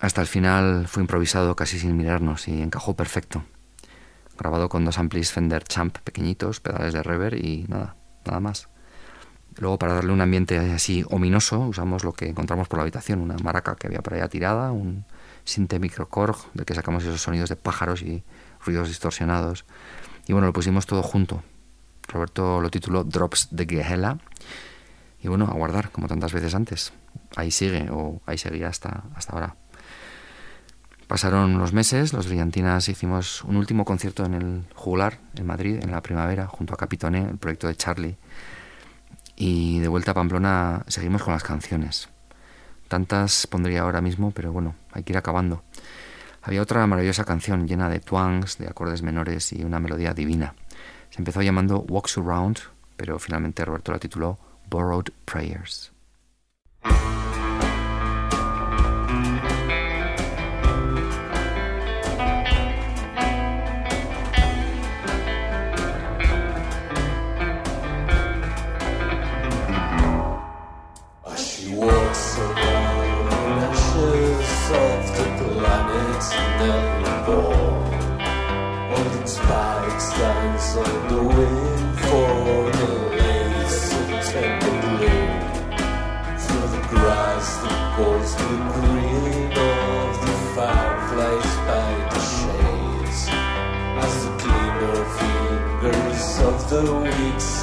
Hasta 0.00 0.20
el 0.20 0.26
final 0.28 0.86
fue 0.86 1.02
improvisado 1.02 1.56
casi 1.56 1.78
sin 1.78 1.96
mirarnos 1.96 2.46
y 2.46 2.62
encajó 2.62 2.94
perfecto. 2.94 3.44
Grabado 4.38 4.68
con 4.68 4.84
dos 4.84 4.98
amplis 4.98 5.32
Fender 5.32 5.64
Champ 5.64 5.98
pequeñitos, 5.98 6.60
pedales 6.60 6.92
de 6.92 7.02
reverb 7.02 7.36
y 7.36 7.66
nada, 7.68 7.96
nada 8.24 8.38
más. 8.38 8.68
Luego, 9.56 9.76
para 9.76 9.94
darle 9.94 10.12
un 10.12 10.20
ambiente 10.20 10.56
así 10.56 11.04
ominoso, 11.10 11.58
usamos 11.58 12.04
lo 12.04 12.12
que 12.12 12.28
encontramos 12.28 12.68
por 12.68 12.78
la 12.78 12.82
habitación, 12.82 13.20
una 13.20 13.36
maraca 13.42 13.74
que 13.74 13.88
había 13.88 14.00
por 14.00 14.14
allá 14.14 14.28
tirada, 14.28 14.70
un 14.70 15.04
sinte 15.44 15.80
microcorg 15.80 16.36
del 16.54 16.64
que 16.64 16.74
sacamos 16.74 17.02
esos 17.02 17.20
sonidos 17.20 17.48
de 17.48 17.56
pájaros 17.56 18.02
y 18.02 18.22
ruidos 18.64 18.86
distorsionados. 18.86 19.64
Y 20.28 20.32
bueno, 20.32 20.46
lo 20.46 20.52
pusimos 20.52 20.86
todo 20.86 21.02
junto. 21.02 21.42
Roberto 22.06 22.60
lo 22.60 22.70
tituló 22.70 23.02
Drops 23.02 23.48
de 23.50 23.66
Gehela. 23.66 24.18
Y 25.20 25.26
bueno, 25.26 25.46
a 25.46 25.54
guardar, 25.54 25.90
como 25.90 26.06
tantas 26.06 26.32
veces 26.32 26.54
antes. 26.54 26.92
Ahí 27.34 27.50
sigue, 27.50 27.88
o 27.90 28.20
ahí 28.26 28.38
seguía 28.38 28.68
hasta, 28.68 29.02
hasta 29.16 29.32
ahora. 29.32 29.56
Pasaron 31.08 31.58
los 31.58 31.72
meses, 31.72 32.12
los 32.12 32.28
brillantinas 32.28 32.88
hicimos 32.88 33.42
un 33.42 33.56
último 33.56 33.84
concierto 33.84 34.24
en 34.24 34.34
el 34.34 34.64
Jugular, 34.74 35.18
en 35.36 35.46
Madrid, 35.46 35.80
en 35.82 35.90
la 35.90 36.02
primavera, 36.02 36.46
junto 36.46 36.74
a 36.74 36.76
Capitone, 36.76 37.30
el 37.30 37.38
proyecto 37.38 37.66
de 37.66 37.76
Charlie 37.76 38.16
y 39.38 39.78
de 39.78 39.88
vuelta 39.88 40.10
a 40.10 40.14
Pamplona 40.14 40.84
seguimos 40.88 41.22
con 41.22 41.32
las 41.32 41.44
canciones. 41.44 42.08
Tantas 42.88 43.46
pondría 43.46 43.82
ahora 43.82 44.00
mismo, 44.00 44.32
pero 44.32 44.52
bueno, 44.52 44.74
hay 44.92 45.04
que 45.04 45.12
ir 45.12 45.16
acabando. 45.16 45.62
Había 46.42 46.60
otra 46.60 46.86
maravillosa 46.86 47.24
canción 47.24 47.68
llena 47.68 47.88
de 47.88 48.00
twangs, 48.00 48.58
de 48.58 48.66
acordes 48.66 49.02
menores 49.02 49.52
y 49.52 49.62
una 49.62 49.78
melodía 49.78 50.12
divina. 50.12 50.54
Se 51.10 51.20
empezó 51.20 51.40
llamando 51.40 51.80
Walks 51.88 52.18
Around, 52.18 52.58
pero 52.96 53.18
finalmente 53.18 53.64
Roberto 53.64 53.92
la 53.92 53.98
tituló 53.98 54.38
Borrowed 54.68 55.12
Prayers. 55.24 55.92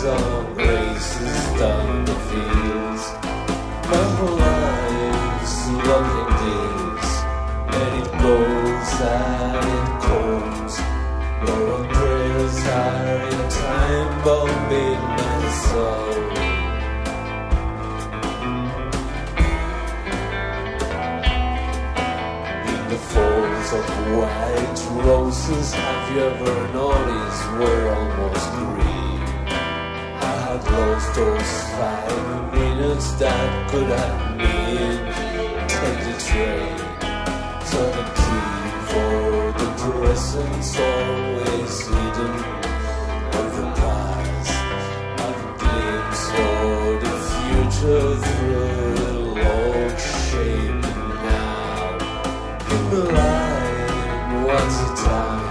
Sun 0.06 0.56
races 0.56 1.44
down 1.60 2.06
the 2.06 2.18
fields. 2.30 3.04
Purple 3.90 4.36
lives, 4.46 5.54
looking 5.90 6.32
days, 6.44 7.10
and 7.78 7.92
it 8.02 8.10
goes 8.26 8.92
and 9.18 9.66
it 9.78 9.90
comes. 10.06 10.74
Your 11.48 11.78
prayers 11.96 12.58
are 12.82 13.18
in 13.32 13.42
time 13.64 14.12
bombing 14.26 15.02
my 15.20 15.40
soul. 15.66 16.24
In 22.74 22.82
the 22.94 23.00
folds 23.12 23.70
of 23.80 23.86
white 24.18 24.82
roses, 25.08 25.74
have 25.74 26.06
you 26.12 26.22
ever 26.30 26.58
noticed 26.74 27.44
we're 27.58 27.88
almost 27.98 28.48
green? 28.52 29.05
Lost 30.72 31.16
those 31.16 31.54
five 31.78 32.54
minutes 32.54 33.12
that 33.14 33.70
could 33.70 33.88
have 33.88 34.38
been 34.38 34.98
take 35.68 36.00
the 36.08 36.16
train. 36.28 36.78
So 37.70 37.80
the 37.98 38.06
key 38.20 38.56
for 38.90 39.52
the 39.60 39.70
present's 39.78 40.80
always 40.80 41.76
hidden 41.88 42.36
of 43.40 43.48
the 43.58 43.68
past. 43.80 44.54
A 45.20 45.32
glimpse 45.62 46.24
for 46.36 46.86
the 47.06 47.16
future 47.32 48.10
through 48.26 49.34
the 49.36 49.98
shaping 49.98 50.82
now. 51.30 51.98
In 52.74 52.84
the 52.90 53.04
line, 53.18 54.44
what's 54.46 54.78
the 54.78 54.90
time? 55.06 55.45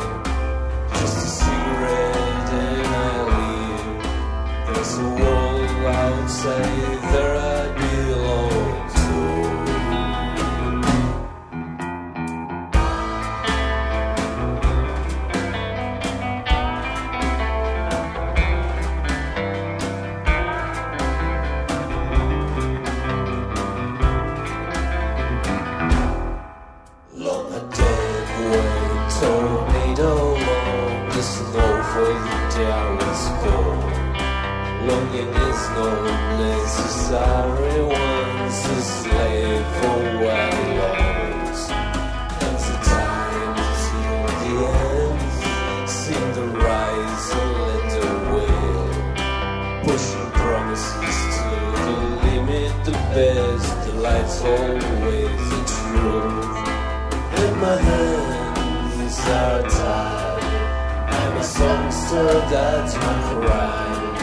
Songster, 62.04 62.40
that's 62.50 62.94
my 62.94 63.18
crime. 63.30 64.16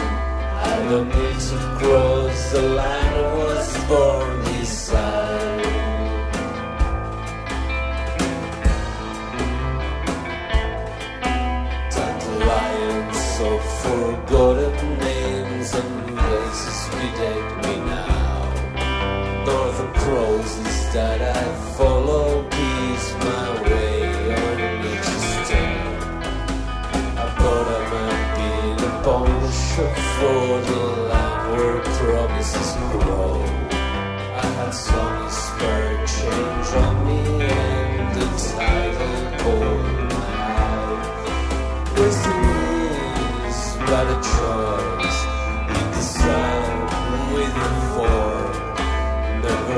I 0.63 0.89
don't 0.89 1.07
need 1.07 1.39
to 1.39 1.57
cross 1.79 2.51
the 2.51 2.61
line 2.61 3.13
I 3.13 3.34
was 3.36 3.77
born 3.88 4.43
beside. 4.43 5.11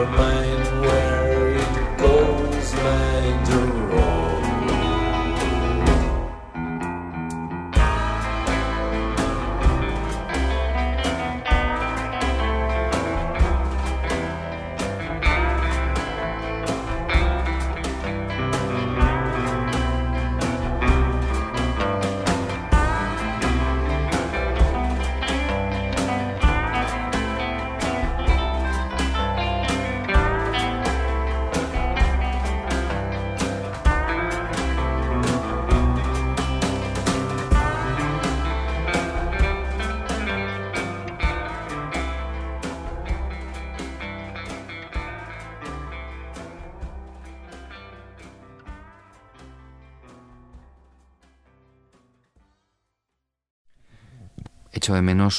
Mind 0.05 0.42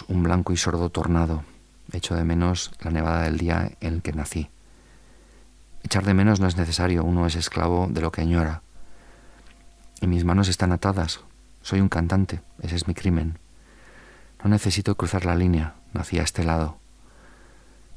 un 0.08 0.22
blanco 0.22 0.54
y 0.54 0.56
sordo 0.56 0.88
tornado. 0.88 1.44
Echo 1.92 2.14
de 2.14 2.24
menos 2.24 2.70
la 2.80 2.90
nevada 2.90 3.24
del 3.24 3.36
día 3.36 3.72
en 3.80 3.94
el 3.94 4.02
que 4.02 4.14
nací. 4.14 4.48
Echar 5.82 6.04
de 6.04 6.14
menos 6.14 6.40
no 6.40 6.46
es 6.46 6.56
necesario, 6.56 7.04
uno 7.04 7.26
es 7.26 7.34
esclavo 7.34 7.88
de 7.90 8.00
lo 8.00 8.10
que 8.10 8.22
añora. 8.22 8.62
Y 10.00 10.06
mis 10.06 10.24
manos 10.24 10.48
están 10.48 10.72
atadas. 10.72 11.20
Soy 11.60 11.80
un 11.80 11.90
cantante, 11.90 12.40
ese 12.62 12.76
es 12.76 12.88
mi 12.88 12.94
crimen. 12.94 13.38
No 14.42 14.48
necesito 14.48 14.94
cruzar 14.94 15.26
la 15.26 15.36
línea, 15.36 15.74
nací 15.92 16.18
a 16.18 16.22
este 16.22 16.44
lado. 16.44 16.78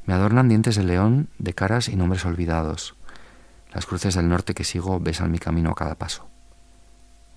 Me 0.06 0.14
adornan 0.14 0.50
dientes 0.50 0.76
de 0.76 0.84
león, 0.84 1.30
de 1.40 1.54
caras 1.54 1.88
y 1.88 1.96
nombres 1.96 2.26
olvidados. 2.26 2.96
Las 3.74 3.86
cruces 3.86 4.16
del 4.16 4.28
norte 4.28 4.54
que 4.54 4.66
sigo 4.66 5.00
besan 5.00 5.32
mi 5.32 5.40
camino 5.40 5.70
a 5.70 5.76
cada 5.76 5.96
paso. 5.96 6.28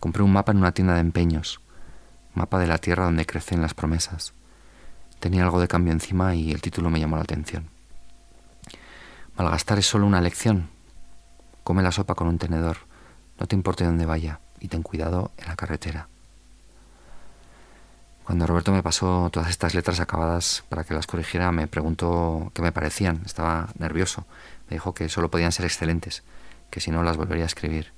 Compré 0.01 0.25
un 0.25 0.33
mapa 0.33 0.51
en 0.51 0.59
una 0.59 0.73
tienda 0.73 0.95
de 0.95 1.01
empeños, 1.01 1.61
mapa 2.35 2.59
de 2.59 2.67
la 2.67 2.79
tierra 2.79 3.05
donde 3.05 3.27
crecen 3.27 3.63
las 3.63 3.75
promesas. 3.75 4.35
Tenía 5.21 5.45
algo 5.45 5.61
de 5.61 5.69
cambio 5.69 5.93
encima 5.93 6.35
y 6.35 6.51
el 6.51 6.63
título 6.63 6.91
me 6.91 6.99
llamó 6.99 7.17
la 7.17 7.23
atención. 7.23 7.69
Malgastar 9.37 9.79
es 9.79 9.87
solo 9.87 10.07
una 10.07 10.21
lección. 10.21 10.71
Come 11.63 11.83
la 11.83 11.93
sopa 11.93 12.15
con 12.15 12.27
un 12.27 12.39
tenedor. 12.39 12.79
No 13.39 13.47
te 13.47 13.55
importe 13.55 13.85
dónde 13.85 14.07
vaya 14.07 14.41
y 14.61 14.69
ten 14.69 14.83
cuidado 14.83 15.31
en 15.37 15.47
la 15.47 15.57
carretera. 15.57 16.09
Cuando 18.25 18.47
Roberto 18.47 18.73
me 18.73 18.83
pasó 18.83 19.29
todas 19.31 19.51
estas 19.51 19.75
letras 19.75 20.01
acabadas 20.01 20.65
para 20.69 20.85
que 20.85 20.95
las 20.95 21.07
corrigiera, 21.07 21.53
me 21.53 21.67
preguntó 21.67 22.51
qué 22.55 22.63
me 22.63 22.73
parecían. 22.73 23.23
Estaba 23.27 23.69
nervioso. 23.79 24.25
Me 24.69 24.77
dijo 24.77 24.95
que 24.95 25.09
solo 25.09 25.31
podían 25.31 25.53
ser 25.53 25.67
excelentes, 25.67 26.23
que 26.71 26.81
si 26.81 26.91
no 26.91 27.03
las 27.03 27.17
volvería 27.17 27.45
a 27.45 27.47
escribir. 27.47 27.93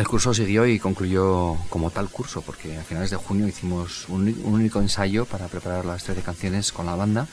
El 0.00 0.08
curso 0.08 0.32
siguió 0.32 0.66
y 0.66 0.78
concluyó 0.78 1.58
como 1.68 1.90
tal 1.90 2.08
curso, 2.08 2.40
porque 2.40 2.74
a 2.78 2.82
finales 2.82 3.10
de 3.10 3.16
junio 3.16 3.46
hicimos 3.46 4.08
un, 4.08 4.34
único 4.44 4.80
ensayo 4.80 5.26
para 5.26 5.46
preparar 5.48 5.84
las 5.84 6.04
13 6.04 6.22
canciones 6.22 6.72
con 6.72 6.86
la 6.86 6.94
banda 6.94 7.26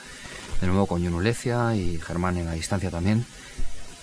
de 0.59 0.67
nuevo 0.67 0.85
con 0.85 1.01
Junulecia 1.01 1.77
y 1.77 1.97
Germán 1.97 2.35
en 2.35 2.45
la 2.45 2.51
distancia 2.51 2.91
también. 2.91 3.25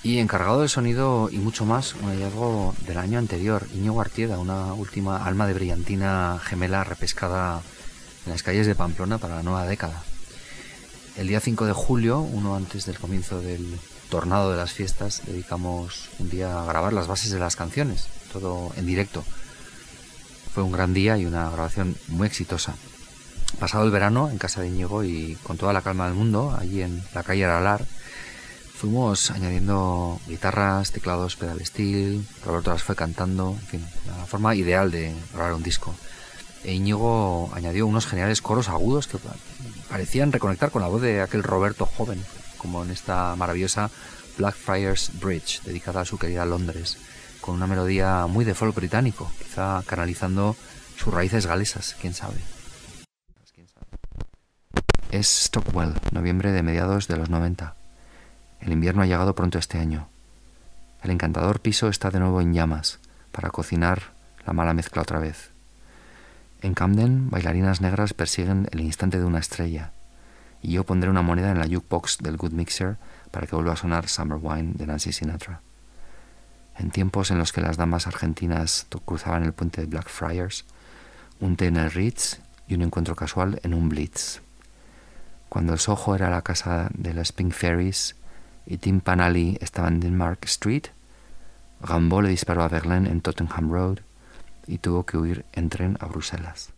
Y 0.03 0.17
encargado 0.17 0.61
del 0.61 0.71
sonido 0.71 1.29
y 1.31 1.37
mucho 1.37 1.67
más, 1.67 1.95
un 1.95 2.09
hallazgo 2.09 2.75
del 2.87 2.97
año 2.97 3.19
anterior, 3.19 3.67
Iñigo 3.75 4.01
Artieda, 4.01 4.39
una 4.39 4.73
última 4.73 5.27
alma 5.27 5.47
de 5.47 5.53
brillantina 5.53 6.41
gemela 6.43 6.85
repescada 6.85 7.61
en 8.25 8.33
las 8.33 8.43
calles 8.43 8.67
de 8.67 8.75
Pamplona 8.75 9.19
para 9.19 9.37
la 9.37 9.43
nueva 9.43 9.67
década. 9.67 10.03
El 11.19 11.29
día 11.29 11.41
5 11.41 11.67
de 11.67 11.73
julio, 11.75 12.21
uno 12.21 12.57
antes 12.57 12.87
del 12.87 12.99
comienzo 12.99 13.43
del 13.43 13.79
tornado 14.11 14.51
de 14.51 14.57
las 14.57 14.73
fiestas, 14.73 15.23
dedicamos 15.27 16.09
un 16.19 16.31
día 16.31 16.61
a 16.61 16.65
grabar 16.65 16.93
las 16.93 17.07
bases 17.07 17.31
de 17.31 17.39
las 17.39 17.57
canciones, 17.57 18.09
todo 18.33 18.73
en 18.77 18.87
directo. 18.87 19.25
Fue 20.53 20.63
un 20.63 20.73
gran 20.73 20.95
día 20.95 21.19
y 21.19 21.27
una 21.27 21.51
grabación 21.51 21.97
muy 22.09 22.27
exitosa. 22.27 22.75
Pasado 23.59 23.85
el 23.85 23.91
verano 23.91 24.31
en 24.31 24.39
casa 24.39 24.61
de 24.61 24.69
Íñigo 24.69 25.05
y 25.05 25.37
con 25.43 25.57
toda 25.57 25.73
la 25.73 25.83
calma 25.83 26.07
del 26.07 26.15
mundo, 26.15 26.57
allí 26.59 26.83
en 26.83 27.03
la 27.15 27.23
calle 27.23 27.45
Aralar, 27.45 27.85
fuimos 28.75 29.31
añadiendo 29.31 30.21
guitarras, 30.27 30.91
teclados, 30.93 31.37
pedal 31.37 31.65
steel, 31.65 32.27
Roberto 32.45 32.71
las 32.71 32.83
fue 32.83 32.97
cantando, 32.97 33.57
en 33.61 33.67
fin, 33.67 33.87
la 34.07 34.27
forma 34.27 34.55
ideal 34.55 34.91
de 34.91 35.15
grabar 35.33 35.55
un 35.55 35.63
disco. 35.63 35.95
E 36.65 36.73
Íñigo 36.73 37.51
añadió 37.55 37.87
unos 37.87 38.07
geniales 38.07 38.41
coros 38.43 38.69
agudos 38.69 39.07
que 39.07 39.19
parecían 39.89 40.33
reconectar 40.33 40.71
con 40.71 40.83
la 40.83 40.89
voz 40.89 41.03
de 41.03 41.21
aquel 41.21 41.43
Roberto 41.43 41.87
joven, 41.87 42.25
como 42.65 42.83
en 42.83 42.91
esta 42.91 43.37
maravillosa 43.37 43.91
Blackfriars 44.39 45.21
Bridge, 45.21 45.61
dedicada 45.65 46.01
a 46.01 46.05
su 46.07 46.17
querida 46.17 46.47
Londres, 46.47 46.97
con 47.43 47.55
una 47.55 47.67
melodía 47.67 48.27
muy 48.27 48.47
de 48.47 48.55
folk 48.55 48.75
británico, 48.75 49.31
quizá 49.39 49.83
canalizando 49.87 50.57
sus 50.97 51.13
raíces 51.13 51.47
galesas, 51.47 51.95
quién 52.01 52.15
sabe. 52.15 52.39
Es 55.11 55.29
Stockwell, 55.29 55.93
noviembre 56.13 56.53
de 56.53 56.63
mediados 56.63 57.07
de 57.07 57.19
los 57.19 57.29
90. 57.29 57.75
El 58.61 58.73
invierno 58.73 59.03
ha 59.03 59.07
llegado 59.07 59.35
pronto 59.35 59.59
este 59.59 59.77
año. 59.77 60.09
El 61.03 61.11
encantador 61.11 61.61
piso 61.61 61.89
está 61.89 62.11
de 62.11 62.19
nuevo 62.19 62.41
en 62.41 62.55
llamas 62.55 62.99
para 63.31 63.51
cocinar 63.51 64.15
la 64.47 64.55
mala 64.55 64.73
mezcla 64.73 65.03
otra 65.03 65.19
vez. 65.19 65.51
En 66.63 66.73
Camden, 66.73 67.29
bailarinas 67.29 67.83
negras 67.83 68.15
persiguen 68.15 68.69
el 68.73 68.81
instante 68.81 69.19
de 69.19 69.27
una 69.27 69.39
estrella, 69.39 69.93
y 70.65 70.73
yo 70.73 70.85
pondré 70.85 71.11
una 71.11 71.21
moneda 71.21 71.51
en 71.51 71.59
la 71.59 71.67
jukebox 71.67 72.19
del 72.19 72.39
Good 72.39 72.53
Mixer 72.53 72.97
para 73.31 73.47
que 73.47 73.55
vuelva 73.55 73.75
a 73.75 73.77
sonar 73.77 74.09
Summer 74.09 74.39
Wine 74.41 74.73
de 74.75 74.87
Nancy 74.87 75.13
Sinatra. 75.13 75.61
En 76.79 76.91
tiempos 76.91 77.31
en 77.31 77.37
los 77.37 77.53
que 77.53 77.61
las 77.61 77.77
damas 77.77 78.07
argentinas 78.07 78.87
cruzaban 79.05 79.45
el 79.45 79.53
puente 79.53 79.83
de 79.83 79.87
Blackfriars, 79.87 80.65
un 81.39 81.57
té 81.57 81.67
en 81.67 81.77
el 81.77 81.91
Ritz 81.91 82.41
y 82.67 82.75
un 82.75 82.83
encuentro 82.83 83.15
casual 83.15 83.61
en 83.63 83.75
un 83.75 83.91
Blitz. 83.91 84.41
Cuando 85.51 85.75
el 85.75 85.79
Soho 85.79 86.15
era 86.15 86.31
la 86.31 86.41
casa 86.41 86.89
de 86.95 87.13
las 87.13 87.33
Pink 87.33 87.53
Fairies 87.53 88.17
y 88.65 88.79
Tim 88.79 89.01
Panali 89.01 89.59
estaba 89.61 89.89
en 89.89 90.01
Denmark 90.01 90.39
Street, 90.45 90.87
Rambo 91.83 92.23
le 92.23 92.31
disparó 92.31 92.63
a 92.63 92.69
Berlín 92.69 93.07
en 93.07 93.21
Tottenham 93.21 93.71
Road 93.71 93.99
y 94.67 94.79
tuvo 94.79 95.05
que 95.05 95.19
huir 95.19 95.45
en 95.53 95.69
tren 95.69 95.99
a 96.01 96.07
Bruselas. 96.07 96.74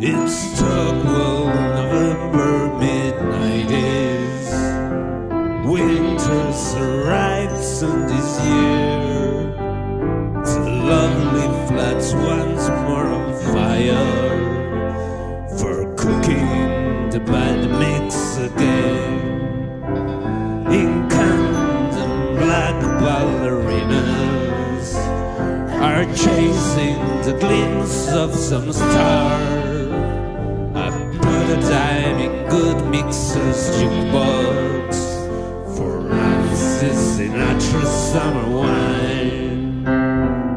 It's 0.00 0.60
Tugwell 0.60 1.46
November 1.74 2.72
midnight 2.78 3.68
is. 3.68 4.48
Winter's 5.66 6.74
arrived 6.76 7.58
Sunday's 7.64 8.38
year. 8.46 9.50
The 10.44 10.60
lovely 10.86 11.48
flats 11.66 12.14
once 12.14 12.68
more 12.86 13.08
on 13.08 13.34
fire. 13.52 14.38
For 15.58 15.92
cooking 15.96 17.10
the 17.10 17.18
bad 17.18 17.68
mix 17.68 18.36
again 18.36 19.18
In 20.70 21.08
Camden 21.08 22.36
black 22.36 22.80
ballerinas. 23.02 24.94
Are 25.82 26.04
chasing 26.14 27.00
the 27.24 27.36
glints 27.40 28.06
of 28.10 28.32
some 28.36 28.72
stars 28.72 29.67
good 32.48 32.82
mixers 32.86 33.70
jukebox 33.76 34.94
for 35.76 36.00
Nancy 36.00 36.86
Sinatra 36.86 37.84
summer 37.84 38.48
wine. 38.48 39.86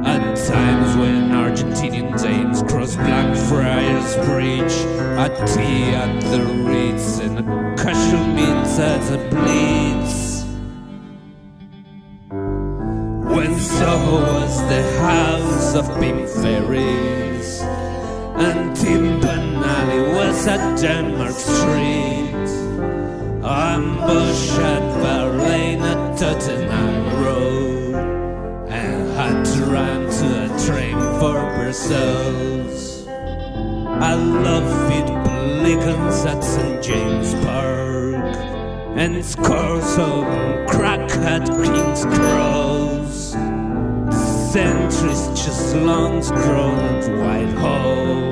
At 0.05 0.24
times 0.36 0.95
when 0.95 1.32
Argentinian 1.32 2.09
dames 2.22 2.63
cross 2.63 2.95
Blackfriars 2.95 4.15
Bridge, 4.26 4.78
a 5.24 5.28
tea 5.53 5.93
at 6.03 6.22
the 6.32 6.41
Ritz 6.67 7.19
and 7.19 7.39
a 7.39 7.43
casual 7.76 8.26
meet 8.28 8.80
at 8.80 9.01
the 9.11 9.17
Blitz. 9.32 10.45
When 13.36 13.59
Soho 13.59 14.22
was 14.22 14.55
the 14.69 14.84
house 14.99 15.76
of 15.76 15.86
pink 15.99 16.28
fairies 16.30 17.61
and 18.47 18.76
Timpanelli 18.76 19.01
was 20.41 20.47
at 20.47 20.81
Denmark 20.81 21.33
Street. 21.33 22.49
Ambush 23.43 24.57
at 24.57 24.85
Berlin 25.03 25.81
at 25.81 26.17
Tottenham 26.17 27.23
Road, 27.23 27.93
and 28.67 29.11
had 29.17 29.45
to 29.45 29.65
run 29.65 30.09
to 30.09 30.27
a 30.45 30.47
train 30.65 30.97
for 31.19 31.37
Brussels. 31.55 33.05
I 33.07 34.13
love 34.15 34.91
it, 34.91 35.07
Blickens 35.25 36.25
at 36.25 36.43
St. 36.43 36.83
James 36.83 37.33
Park, 37.45 38.35
and 38.97 39.15
its 39.15 39.35
course 39.35 39.97
on 39.99 40.67
crack 40.67 41.11
at 41.33 41.45
King's 41.45 42.03
Cross 42.17 43.35
centuries 44.51 45.27
just 45.45 45.75
long 45.75 46.19
grown 46.21 46.79
at 46.79 47.07
Whitehall 47.21 48.31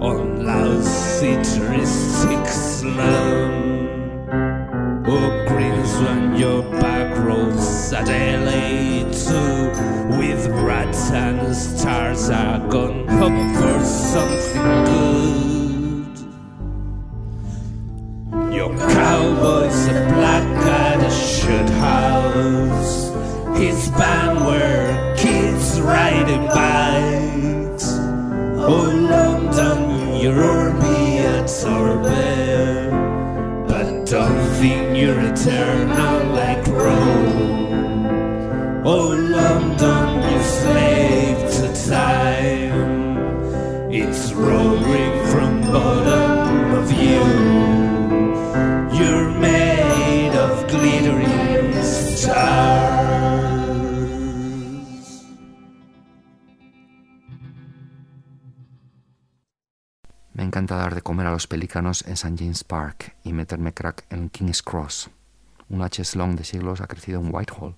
on 0.00 0.44
lousy 0.44 1.05
touristic 1.24 2.46
slum. 2.46 3.88
Oh, 5.06 5.44
greens 5.48 5.94
when 6.02 6.36
your 6.36 6.62
back 6.80 7.16
at 7.92 8.08
LA 8.08 9.10
too, 9.10 9.70
with 10.18 10.46
rats 10.48 11.10
and 11.10 11.56
stars 11.56 12.28
are 12.28 12.58
gone. 12.68 13.08
Hope 13.08 13.56
for 13.56 13.84
something 13.84 14.84
good. 14.90 16.18
Your 18.54 18.76
cowboys 18.76 19.86
a 19.86 19.92
black 20.14 20.46
at 20.66 21.00
a 21.02 21.10
shoot 21.10 21.70
house. 21.80 23.10
His 23.58 23.88
band 23.90 24.25
eternal 35.36 36.32
like 36.32 36.66
Rome. 36.66 38.06
Oh, 38.84 39.08
London, 39.08 40.22
you 40.32 40.40
slave 40.42 41.40
to 41.56 41.66
time. 41.90 42.76
It's 43.92 44.32
roaring 44.32 45.26
from 45.26 45.60
bottom 45.72 46.74
of 46.80 46.90
you. 46.92 47.24
You're 48.98 49.30
made 49.38 50.34
of 50.34 50.66
glittering 50.68 51.72
stars. 51.82 52.86
Me 60.32 60.42
encanta 60.44 60.76
dar 60.76 60.94
de 60.94 61.02
comer 61.02 61.26
a 61.26 61.32
los 61.32 61.46
pelícanos 61.46 62.04
en 62.06 62.12
St. 62.12 62.36
James 62.38 62.64
Park 62.64 63.16
y 63.24 63.32
meterme 63.32 63.72
crack 63.74 64.06
en 64.10 64.30
King's 64.30 64.62
Cross. 64.62 65.10
Un 65.68 65.82
H. 65.82 66.16
Long 66.16 66.36
de 66.36 66.44
siglos 66.44 66.80
ha 66.80 66.86
crecido 66.86 67.20
en 67.20 67.34
Whitehall, 67.34 67.76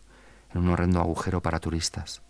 en 0.53 0.61
un 0.61 0.69
horrendo 0.69 1.01
agujero 1.01 1.41
para 1.41 1.61
turistas. 1.61 2.23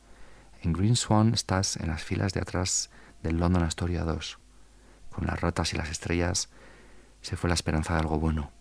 En 0.63 0.73
Green 0.73 0.97
Swan 0.97 1.35
estás 1.35 1.77
en 1.77 1.89
las 1.89 2.03
filas 2.03 2.33
de 2.33 2.41
atrás 2.41 2.91
del 3.23 3.39
London 3.39 3.65
Astoria 3.65 4.05
2. 4.05 4.39
Con 5.11 5.27
las 5.27 5.41
ratas 5.41 5.75
y 5.75 5.77
las 5.77 5.91
estrellas 5.91 6.49
se 7.23 7.37
fue 7.37 7.49
la 7.49 7.55
esperanza 7.55 7.95
de 7.95 8.01
algo 8.01 8.19
bueno. 8.19 8.53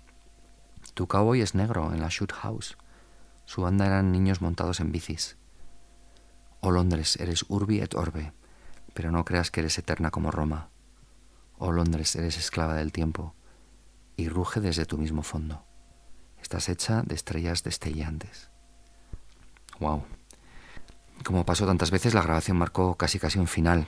Tu 0.96 1.08
cowboy 1.08 1.42
es 1.42 1.54
negro 1.54 1.94
en 1.94 2.02
la 2.02 2.10
Shoot 2.10 2.32
House. 2.32 2.78
Su 3.46 3.62
banda 3.62 3.86
eran 3.86 4.12
niños 4.12 4.42
montados 4.42 4.80
en 4.80 4.92
bicis. 4.92 5.38
Oh 6.62 6.72
Londres, 6.72 7.18
eres 7.18 7.46
urbi 7.48 7.82
et 7.82 7.94
orbe, 7.94 8.34
pero 8.96 9.12
no 9.12 9.24
creas 9.24 9.52
que 9.52 9.60
eres 9.60 9.78
eterna 9.78 10.10
como 10.10 10.32
Roma. 10.32 10.70
Oh 11.60 11.72
Londres, 11.72 12.16
eres 12.16 12.38
esclava 12.38 12.74
del 12.74 12.92
tiempo, 12.92 13.36
y 14.16 14.30
ruge 14.30 14.60
desde 14.60 14.86
tu 14.86 14.98
mismo 14.98 15.22
fondo. 15.22 15.67
Estás 16.48 16.70
hecha 16.70 17.02
de 17.02 17.14
estrellas 17.14 17.62
destellantes. 17.62 18.50
Wow. 19.82 20.06
Como 21.26 21.46
pasó 21.46 21.66
tantas 21.66 21.92
veces, 21.92 22.14
la 22.14 22.22
grabación 22.22 22.56
marcó 22.56 22.96
casi 22.96 23.20
casi 23.20 23.38
un 23.38 23.48
final. 23.48 23.86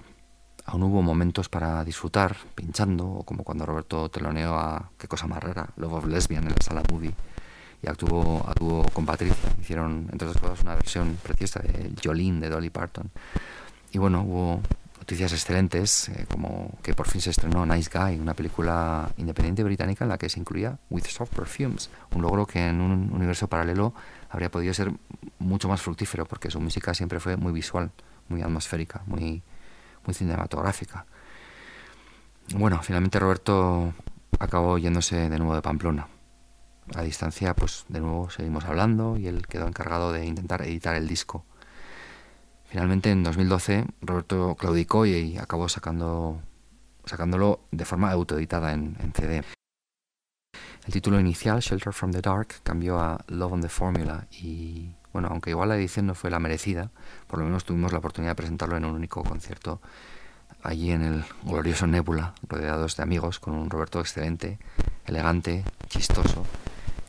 Aún 0.66 0.84
hubo 0.84 1.02
momentos 1.02 1.48
para 1.48 1.86
disfrutar, 1.86 2.36
pinchando, 2.56 3.08
o 3.08 3.24
como 3.24 3.46
cuando 3.46 3.66
Roberto 3.66 4.10
teloneó 4.10 4.60
a 4.60 4.92
qué 4.98 5.08
cosa 5.08 5.26
más 5.26 5.42
rara, 5.42 5.70
Love 5.78 5.94
of 5.94 6.08
Lesbian 6.08 6.44
en 6.44 6.50
la 6.50 6.62
sala 6.62 6.84
movie 6.92 7.14
y 7.82 7.88
actuó, 7.88 8.44
actuó 8.46 8.84
con 8.92 9.06
Patricia. 9.06 9.56
Hicieron, 9.62 10.10
entre 10.12 10.28
otras 10.28 10.44
cosas, 10.44 10.62
una 10.62 10.76
versión 10.76 11.18
preciosa 11.24 11.62
de 11.62 11.94
Jolene 12.04 12.42
de 12.42 12.50
Dolly 12.50 12.72
Parton. 12.72 13.10
Y 13.94 14.00
bueno, 14.00 14.24
hubo 14.24 14.62
noticias 15.10 15.34
excelentes, 15.34 16.08
eh, 16.10 16.28
como 16.30 16.78
que 16.84 16.94
por 16.94 17.08
fin 17.08 17.20
se 17.20 17.32
estrenó 17.32 17.66
Nice 17.66 17.90
Guy, 17.92 18.20
una 18.20 18.36
película 18.36 19.10
independiente 19.18 19.64
británica 19.64 20.06
en 20.06 20.10
la 20.10 20.20
que 20.20 20.30
se 20.30 20.40
incluía 20.40 20.78
With 20.92 21.06
Soft 21.06 21.34
Perfumes, 21.36 21.90
un 22.14 22.22
logro 22.22 22.46
que 22.46 22.68
en 22.68 22.80
un 22.80 23.12
universo 23.12 23.48
paralelo 23.48 23.96
habría 24.30 24.52
podido 24.52 24.72
ser 24.72 24.92
mucho 25.40 25.68
más 25.68 25.82
fructífero, 25.82 26.28
porque 26.28 26.52
su 26.52 26.60
música 26.60 26.94
siempre 26.94 27.20
fue 27.20 27.38
muy 27.38 27.52
visual, 27.52 27.90
muy 28.28 28.44
atmosférica, 28.44 29.02
muy, 29.08 29.42
muy 30.06 30.14
cinematográfica. 30.14 31.08
Bueno, 32.54 32.80
finalmente 32.84 33.18
Roberto 33.18 33.96
acabó 34.38 34.78
yéndose 34.78 35.28
de 35.28 35.40
nuevo 35.40 35.56
de 35.56 35.64
Pamplona. 35.64 36.08
A 36.94 37.02
distancia, 37.02 37.56
pues 37.56 37.86
de 37.88 38.00
nuevo 38.00 38.30
seguimos 38.30 38.66
hablando 38.66 39.18
y 39.18 39.26
él 39.26 39.48
quedó 39.48 39.68
encargado 39.68 40.12
de 40.12 40.28
intentar 40.28 40.62
editar 40.62 40.96
el 40.96 41.08
disco. 41.08 41.46
Finalmente, 42.70 43.10
en 43.10 43.24
2012, 43.24 43.86
Roberto 44.02 44.56
claudicó 44.56 45.06
y 45.06 45.38
acabó 45.38 45.68
sacando, 45.68 46.40
sacándolo 47.04 47.62
de 47.72 47.84
forma 47.84 48.12
autoeditada 48.12 48.74
en, 48.74 48.96
en 49.00 49.12
CD. 49.12 49.44
El 50.86 50.94
título 50.94 51.20
inicial, 51.20 51.62
Shelter 51.62 51.94
from 51.94 52.12
the 52.12 52.22
Dark, 52.22 52.62
cambió 52.62 53.00
a 53.00 53.26
Love 53.28 53.54
on 53.54 53.62
the 53.62 53.70
Formula 53.70 54.28
y, 54.32 54.94
bueno, 55.12 55.30
aunque 55.32 55.50
igual 55.50 55.70
la 55.70 55.78
edición 55.78 56.06
no 56.06 56.14
fue 56.14 56.30
la 56.30 56.40
merecida, 56.40 56.92
por 57.28 57.40
lo 57.40 57.46
menos 57.46 57.66
tuvimos 57.66 57.92
la 57.92 57.98
oportunidad 57.98 58.32
de 58.32 58.36
presentarlo 58.36 58.78
en 58.78 58.86
un 58.86 58.94
único 58.94 59.24
concierto 59.24 59.82
allí 60.62 60.92
en 60.92 61.04
el 61.04 61.26
glorioso 61.44 61.88
Nebula, 61.88 62.34
rodeados 62.48 62.96
de 62.98 63.04
amigos, 63.04 63.40
con 63.40 63.56
un 63.56 63.70
Roberto 63.70 64.00
excelente, 64.00 64.60
elegante, 65.06 65.64
chistoso, 65.88 66.46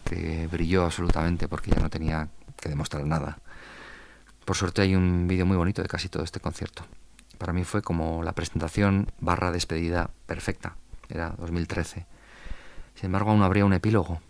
que 0.05 0.49
brilló 0.51 0.85
absolutamente 0.85 1.49
porque 1.49 1.71
ya 1.71 1.81
no 1.81 1.91
tenía 1.91 2.29
que 2.57 2.69
demostrar 2.69 3.05
nada. 3.05 3.39
Por 4.51 4.57
suerte 4.57 4.83
hay 4.83 4.97
un 4.97 5.29
vídeo 5.29 5.47
muy 5.47 5.57
bonito 5.57 5.81
de 5.81 5.87
casi 5.87 6.09
todo 6.09 6.25
este 6.25 6.41
concierto. 6.41 6.83
Para 7.39 7.53
mí 7.53 7.63
fue 7.63 7.83
como 7.83 8.25
la 8.25 8.33
presentación 8.33 9.13
barra 9.21 9.53
despedida 9.53 10.11
perfecta. 10.27 10.75
Era 11.09 11.37
2013. 11.39 12.05
Sin 12.97 13.07
embargo, 13.07 13.31
aún 13.31 13.45
habría 13.45 13.65
un 13.65 13.75
epílogo. 13.75 14.21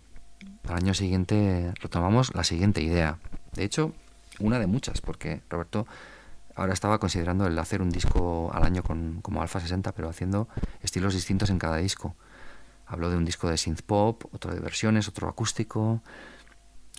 Al 0.69 0.77
año 0.77 0.93
siguiente 0.93 1.73
retomamos 1.81 2.35
la 2.35 2.45
siguiente 2.45 2.83
idea. 2.83 3.17
De 3.55 3.65
hecho, 3.65 3.95
una 4.41 4.59
de 4.59 4.67
muchas, 4.67 5.01
porque 5.01 5.41
Roberto 5.49 5.87
ahora 6.55 6.75
estaba 6.75 6.99
considerando 6.99 7.47
el 7.47 7.59
hacer 7.59 7.81
un 7.81 7.89
disco 7.89 8.51
al 8.53 8.65
año 8.65 8.83
con, 8.83 9.23
como 9.23 9.41
Alpha 9.41 9.59
60, 9.59 9.93
pero 9.93 10.11
haciendo 10.11 10.49
estilos 10.83 11.15
distintos 11.15 11.49
en 11.49 11.59
cada 11.59 11.79
disco. 11.79 12.15
Habló 12.87 13.09
de 13.09 13.17
un 13.17 13.25
disco 13.25 13.49
de 13.49 13.57
synth 13.57 13.81
pop, 13.81 14.23
otro 14.35 14.53
de 14.53 14.61
versiones, 14.61 15.09
otro 15.09 15.31
acústico. 15.31 16.03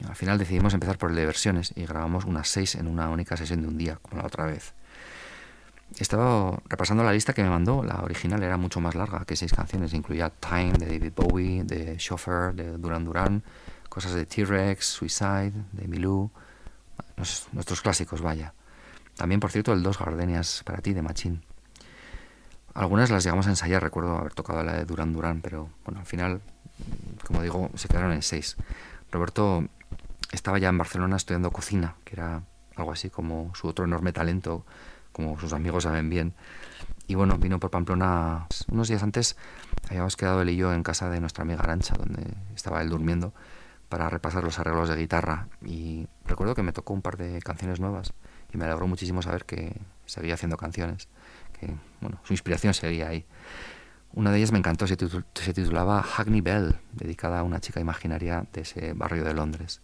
Al 0.08 0.16
final 0.16 0.38
decidimos 0.38 0.74
empezar 0.74 0.98
por 0.98 1.12
el 1.12 1.16
de 1.16 1.26
versiones 1.26 1.74
y 1.76 1.86
grabamos 1.86 2.26
unas 2.26 2.48
seis 2.48 2.76
en 2.76 2.88
una 2.88 3.10
única 3.10 3.38
sesión 3.38 3.62
de 3.62 3.68
un 3.68 3.78
día, 3.78 4.00
como 4.02 4.22
la 4.22 4.28
otra 4.28 4.46
vez. 4.46 4.74
Estaba 6.00 6.58
repasando 6.68 7.04
la 7.04 7.12
lista 7.12 7.34
que 7.34 7.44
me 7.44 7.50
mandó, 7.50 7.84
la 7.84 8.02
original 8.02 8.42
era 8.42 8.58
mucho 8.58 8.80
más 8.80 8.96
larga 8.96 9.26
que 9.26 9.36
seis 9.36 9.52
canciones, 9.52 9.94
incluía 9.94 10.30
Time 10.30 10.74
de 10.74 10.86
David 10.86 11.14
Bowie, 11.16 11.64
de 11.64 11.98
Chauffeur 11.98 12.56
de 12.56 12.78
Duran 12.78 13.04
Duran, 13.04 13.44
cosas 13.90 14.14
de 14.14 14.26
T-Rex, 14.26 14.86
Suicide, 14.86 15.54
de 15.74 15.88
Milou, 15.88 16.32
nuestros 17.52 17.82
clásicos, 17.82 18.22
vaya. 18.22 18.54
También, 19.16 19.40
por 19.42 19.52
cierto, 19.52 19.74
el 19.74 19.84
Dos 19.84 20.00
Gardenias 20.00 20.64
para 20.66 20.82
ti 20.82 20.94
de 20.94 21.02
Machín. 21.02 21.44
Algunas 22.74 23.12
las 23.12 23.26
llegamos 23.26 23.48
a 23.48 23.50
ensayar, 23.50 23.84
recuerdo 23.84 24.18
haber 24.18 24.34
tocado 24.34 24.64
la 24.64 24.74
de 24.74 24.86
Duran 24.86 25.12
Duran, 25.12 25.42
pero 25.42 25.70
bueno, 25.84 26.00
al 26.00 26.06
final, 26.06 26.42
como 27.28 27.42
digo, 27.42 27.70
se 27.76 27.90
quedaron 27.90 28.14
en 28.14 28.22
seis. 28.22 28.56
Roberto 29.12 29.66
estaba 30.32 30.58
ya 30.60 30.70
en 30.70 30.78
Barcelona 30.78 31.18
estudiando 31.18 31.52
cocina, 31.52 31.96
que 32.04 32.16
era 32.16 32.44
algo 32.76 32.92
así 32.92 33.10
como 33.10 33.54
su 33.56 33.68
otro 33.68 33.86
enorme 33.86 34.14
talento 34.14 34.66
como 35.12 35.40
sus 35.40 35.54
amigos 35.54 35.84
saben 35.84 36.10
bien. 36.10 36.34
Y 37.08 37.16
bueno, 37.16 37.38
vino 37.38 37.60
por 37.60 37.70
Pamplona 37.72 38.48
unos 38.70 38.88
días 38.88 39.04
antes. 39.04 39.36
Habíamos 39.90 40.16
quedado 40.16 40.42
él 40.42 40.50
y 40.50 40.56
yo 40.56 40.74
en 40.74 40.84
casa 40.84 41.10
de 41.10 41.20
nuestra 41.20 41.44
amiga 41.44 41.62
Arancha, 41.62 41.96
donde 41.96 42.36
estaba 42.56 42.82
él 42.82 42.90
durmiendo, 42.90 43.34
para 43.90 44.10
repasar 44.10 44.44
los 44.44 44.60
arreglos 44.60 44.90
de 44.90 44.96
guitarra. 44.96 45.48
Y 45.66 46.08
recuerdo 46.26 46.56
que 46.56 46.64
me 46.64 46.72
tocó 46.72 46.94
un 46.94 47.02
par 47.02 47.18
de 47.18 47.42
canciones 47.42 47.80
nuevas 47.80 48.14
y 48.54 48.58
me 48.58 48.66
alegró 48.66 48.88
muchísimo 48.88 49.22
saber 49.22 49.46
que 49.46 49.76
seguía 50.06 50.36
haciendo 50.36 50.58
canciones, 50.58 51.10
que 51.60 51.74
bueno, 52.00 52.20
su 52.24 52.34
inspiración 52.34 52.74
seguía 52.74 53.10
ahí. 53.10 53.26
Una 54.14 54.32
de 54.32 54.38
ellas 54.38 54.52
me 54.52 54.60
encantó, 54.60 54.88
se, 54.88 54.98
titulaba 54.98 56.04
Hackney 56.04 56.42
Bell, 56.42 56.76
dedicada 56.92 57.40
a 57.40 57.44
una 57.44 57.62
chica 57.62 57.80
imaginaria 57.80 58.46
de 58.52 58.62
ese 58.62 58.94
barrio 58.94 59.24
de 59.24 59.34
Londres. 59.34 59.82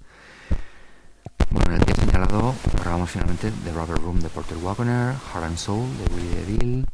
Bueno, 1.50 1.72
en 1.72 1.80
el 1.80 1.86
día 1.86 1.96
señalado 1.96 2.54
grabamos 2.82 3.10
finalmente 3.10 3.52
The 3.64 3.72
Rubber 3.72 3.98
Room 4.02 4.20
de 4.20 4.28
Porter 4.28 4.58
Wagoner, 4.58 5.16
Heart 5.16 5.46
and 5.46 5.58
Soul 5.58 5.88
de 5.98 6.14
Willie 6.14 6.36
DeVille, 6.36 6.86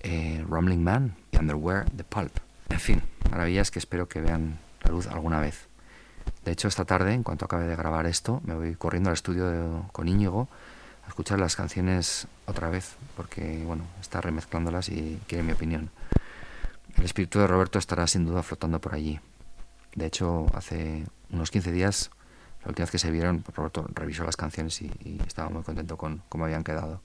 eh, 0.00 0.44
Rumbling 0.48 0.82
Man 0.82 1.16
y 1.30 1.36
Underwear 1.36 1.88
de 1.92 2.02
Pulp. 2.02 2.36
En 2.70 2.80
fin, 2.80 3.02
maravillas 3.30 3.70
que 3.70 3.78
espero 3.78 4.08
que 4.08 4.20
vean 4.20 4.58
la 4.82 4.90
luz 4.90 5.06
alguna 5.06 5.38
vez. 5.38 5.68
De 6.44 6.50
hecho, 6.50 6.66
esta 6.66 6.84
tarde, 6.84 7.14
en 7.14 7.22
cuanto 7.22 7.44
acabe 7.44 7.66
de 7.66 7.76
grabar 7.76 8.06
esto, 8.06 8.40
me 8.44 8.54
voy 8.54 8.74
corriendo 8.74 9.10
al 9.10 9.14
estudio 9.14 9.88
con 9.92 10.08
Íñigo 10.08 10.48
a 11.04 11.08
escuchar 11.08 11.38
las 11.38 11.54
canciones 11.54 12.26
otra 12.46 12.70
vez, 12.70 12.96
porque, 13.16 13.62
bueno, 13.64 13.84
está 14.00 14.20
remezclándolas 14.20 14.88
y 14.88 15.20
quiere 15.28 15.44
mi 15.44 15.52
opinión. 15.52 15.90
El 16.96 17.04
espíritu 17.04 17.38
de 17.38 17.46
Roberto 17.46 17.78
estará 17.78 18.08
sin 18.08 18.26
duda 18.26 18.42
flotando 18.42 18.80
por 18.80 18.94
allí. 18.94 19.20
De 19.94 20.06
hecho, 20.06 20.46
hace 20.54 21.04
unos 21.30 21.52
15 21.52 21.70
días 21.70 22.10
la 22.64 22.70
última 22.70 22.84
vez 22.84 22.90
que 22.90 22.98
se 22.98 23.10
vieron, 23.10 23.44
Roberto 23.54 23.86
revisó 23.94 24.24
las 24.24 24.36
canciones 24.36 24.80
y, 24.80 25.20
estaba 25.26 25.50
muy 25.50 25.62
contento 25.62 25.96
con 25.96 26.22
cómo 26.28 26.44
habían 26.44 26.64
quedado. 26.64 27.02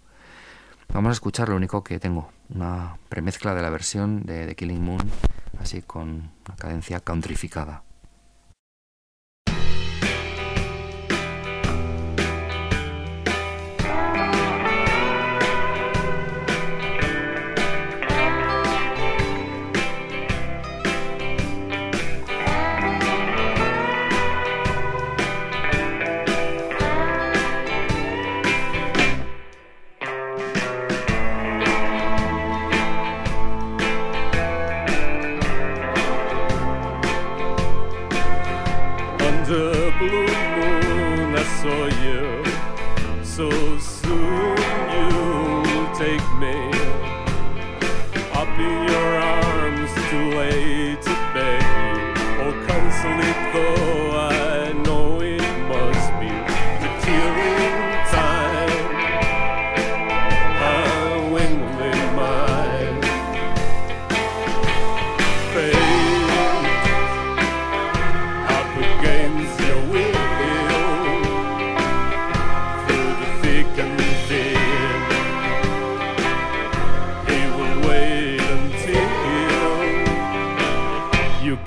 Vamos 0.94 1.10
a 1.10 1.14
escuchar 1.14 1.50
lo 1.50 1.56
único 1.56 1.84
que 1.84 2.00
tengo, 2.00 2.32
una 2.50 2.98
premezcla 3.10 3.54
de 3.54 3.62
la 3.62 3.70
versión 3.70 4.24
de 4.24 4.48
The 4.48 4.56
Killing 4.56 4.82
Moon, 4.82 5.12
así 5.60 5.82
con 5.82 6.32
una 6.46 6.56
cadencia 6.58 7.00
countrificada. 7.02 7.84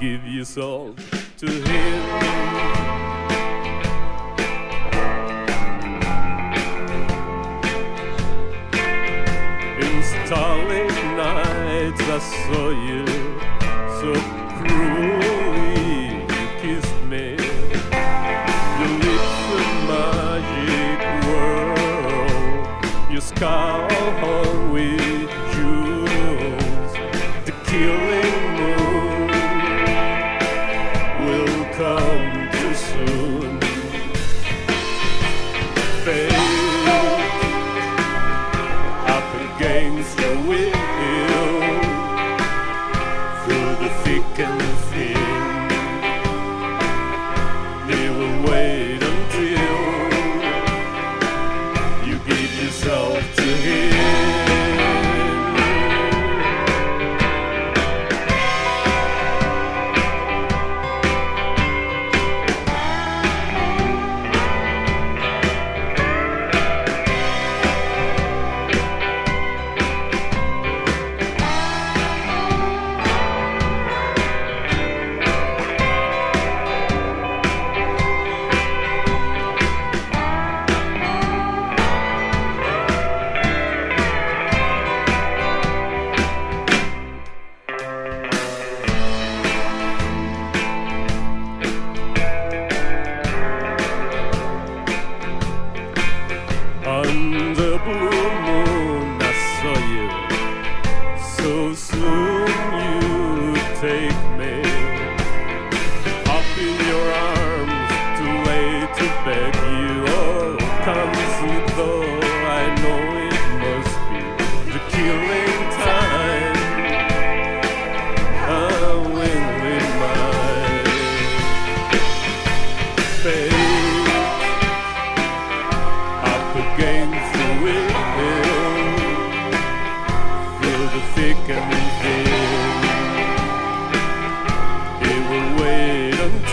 Yourself 0.02 0.96
to 1.38 1.46
Him. 1.46 2.02
Starlit 10.26 10.88
nights 11.16 12.00
I 12.00 12.18
saw 12.18 12.70
you 12.70 13.11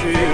she 0.02 0.29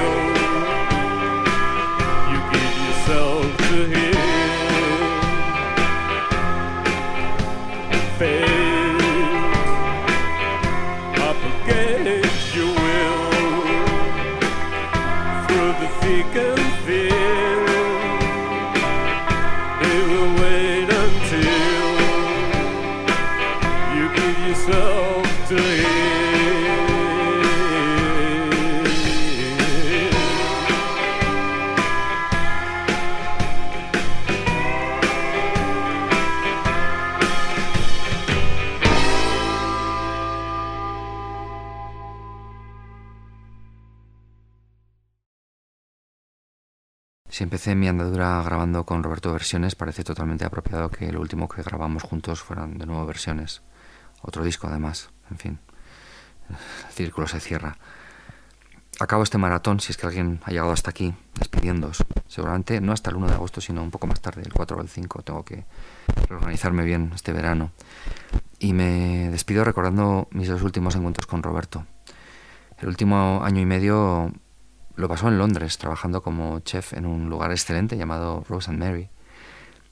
Mi 47.75 47.89
andadura 47.89 48.41
grabando 48.41 48.85
con 48.85 49.03
Roberto 49.03 49.33
versiones, 49.33 49.75
parece 49.75 50.05
totalmente 50.05 50.45
apropiado 50.45 50.89
que 50.89 51.11
lo 51.11 51.19
último 51.19 51.49
que 51.49 51.61
grabamos 51.61 52.03
juntos 52.03 52.41
fueran 52.41 52.77
de 52.77 52.85
nuevo 52.85 53.05
versiones. 53.05 53.63
Otro 54.21 54.45
disco 54.45 54.67
además, 54.67 55.09
en 55.29 55.37
fin. 55.37 55.59
El 56.49 56.93
círculo 56.93 57.27
se 57.27 57.41
cierra. 57.41 57.77
Acabo 59.01 59.23
este 59.23 59.37
maratón, 59.37 59.81
si 59.81 59.91
es 59.91 59.97
que 59.97 60.05
alguien 60.05 60.39
ha 60.45 60.51
llegado 60.51 60.71
hasta 60.71 60.89
aquí, 60.89 61.13
despidiéndoos. 61.37 62.05
Seguramente 62.29 62.79
no 62.79 62.93
hasta 62.93 63.09
el 63.09 63.17
1 63.17 63.27
de 63.27 63.33
agosto, 63.33 63.59
sino 63.59 63.83
un 63.83 63.91
poco 63.91 64.07
más 64.07 64.21
tarde, 64.21 64.41
el 64.41 64.53
4 64.53 64.77
o 64.77 64.81
el 64.81 64.87
5. 64.87 65.21
Tengo 65.23 65.43
que 65.43 65.65
reorganizarme 66.29 66.85
bien 66.85 67.11
este 67.13 67.33
verano. 67.33 67.71
Y 68.57 68.71
me 68.71 69.29
despido 69.31 69.65
recordando 69.65 70.29
mis 70.31 70.47
dos 70.47 70.61
últimos 70.61 70.95
encuentros 70.95 71.27
con 71.27 71.43
Roberto. 71.43 71.85
El 72.77 72.87
último 72.87 73.41
año 73.43 73.59
y 73.59 73.65
medio 73.65 74.31
lo 74.95 75.07
pasó 75.07 75.27
en 75.27 75.37
Londres, 75.37 75.77
trabajando 75.77 76.21
como 76.21 76.59
chef 76.59 76.93
en 76.93 77.05
un 77.05 77.29
lugar 77.29 77.51
excelente 77.51 77.97
llamado 77.97 78.43
Rose 78.47 78.69
and 78.69 78.79
Mary. 78.79 79.09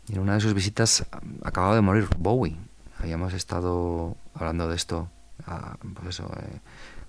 Y 0.07 0.13
en 0.13 0.19
una 0.19 0.35
de 0.35 0.41
sus 0.41 0.53
visitas 0.53 1.05
acababa 1.43 1.75
de 1.75 1.81
morir 1.81 2.07
Bowie. 2.17 2.57
Habíamos 2.99 3.33
estado 3.33 4.15
hablando 4.33 4.67
de 4.67 4.75
esto 4.75 5.09
ah, 5.47 5.75
pues 5.93 6.09
eso, 6.09 6.31
eh, 6.37 6.59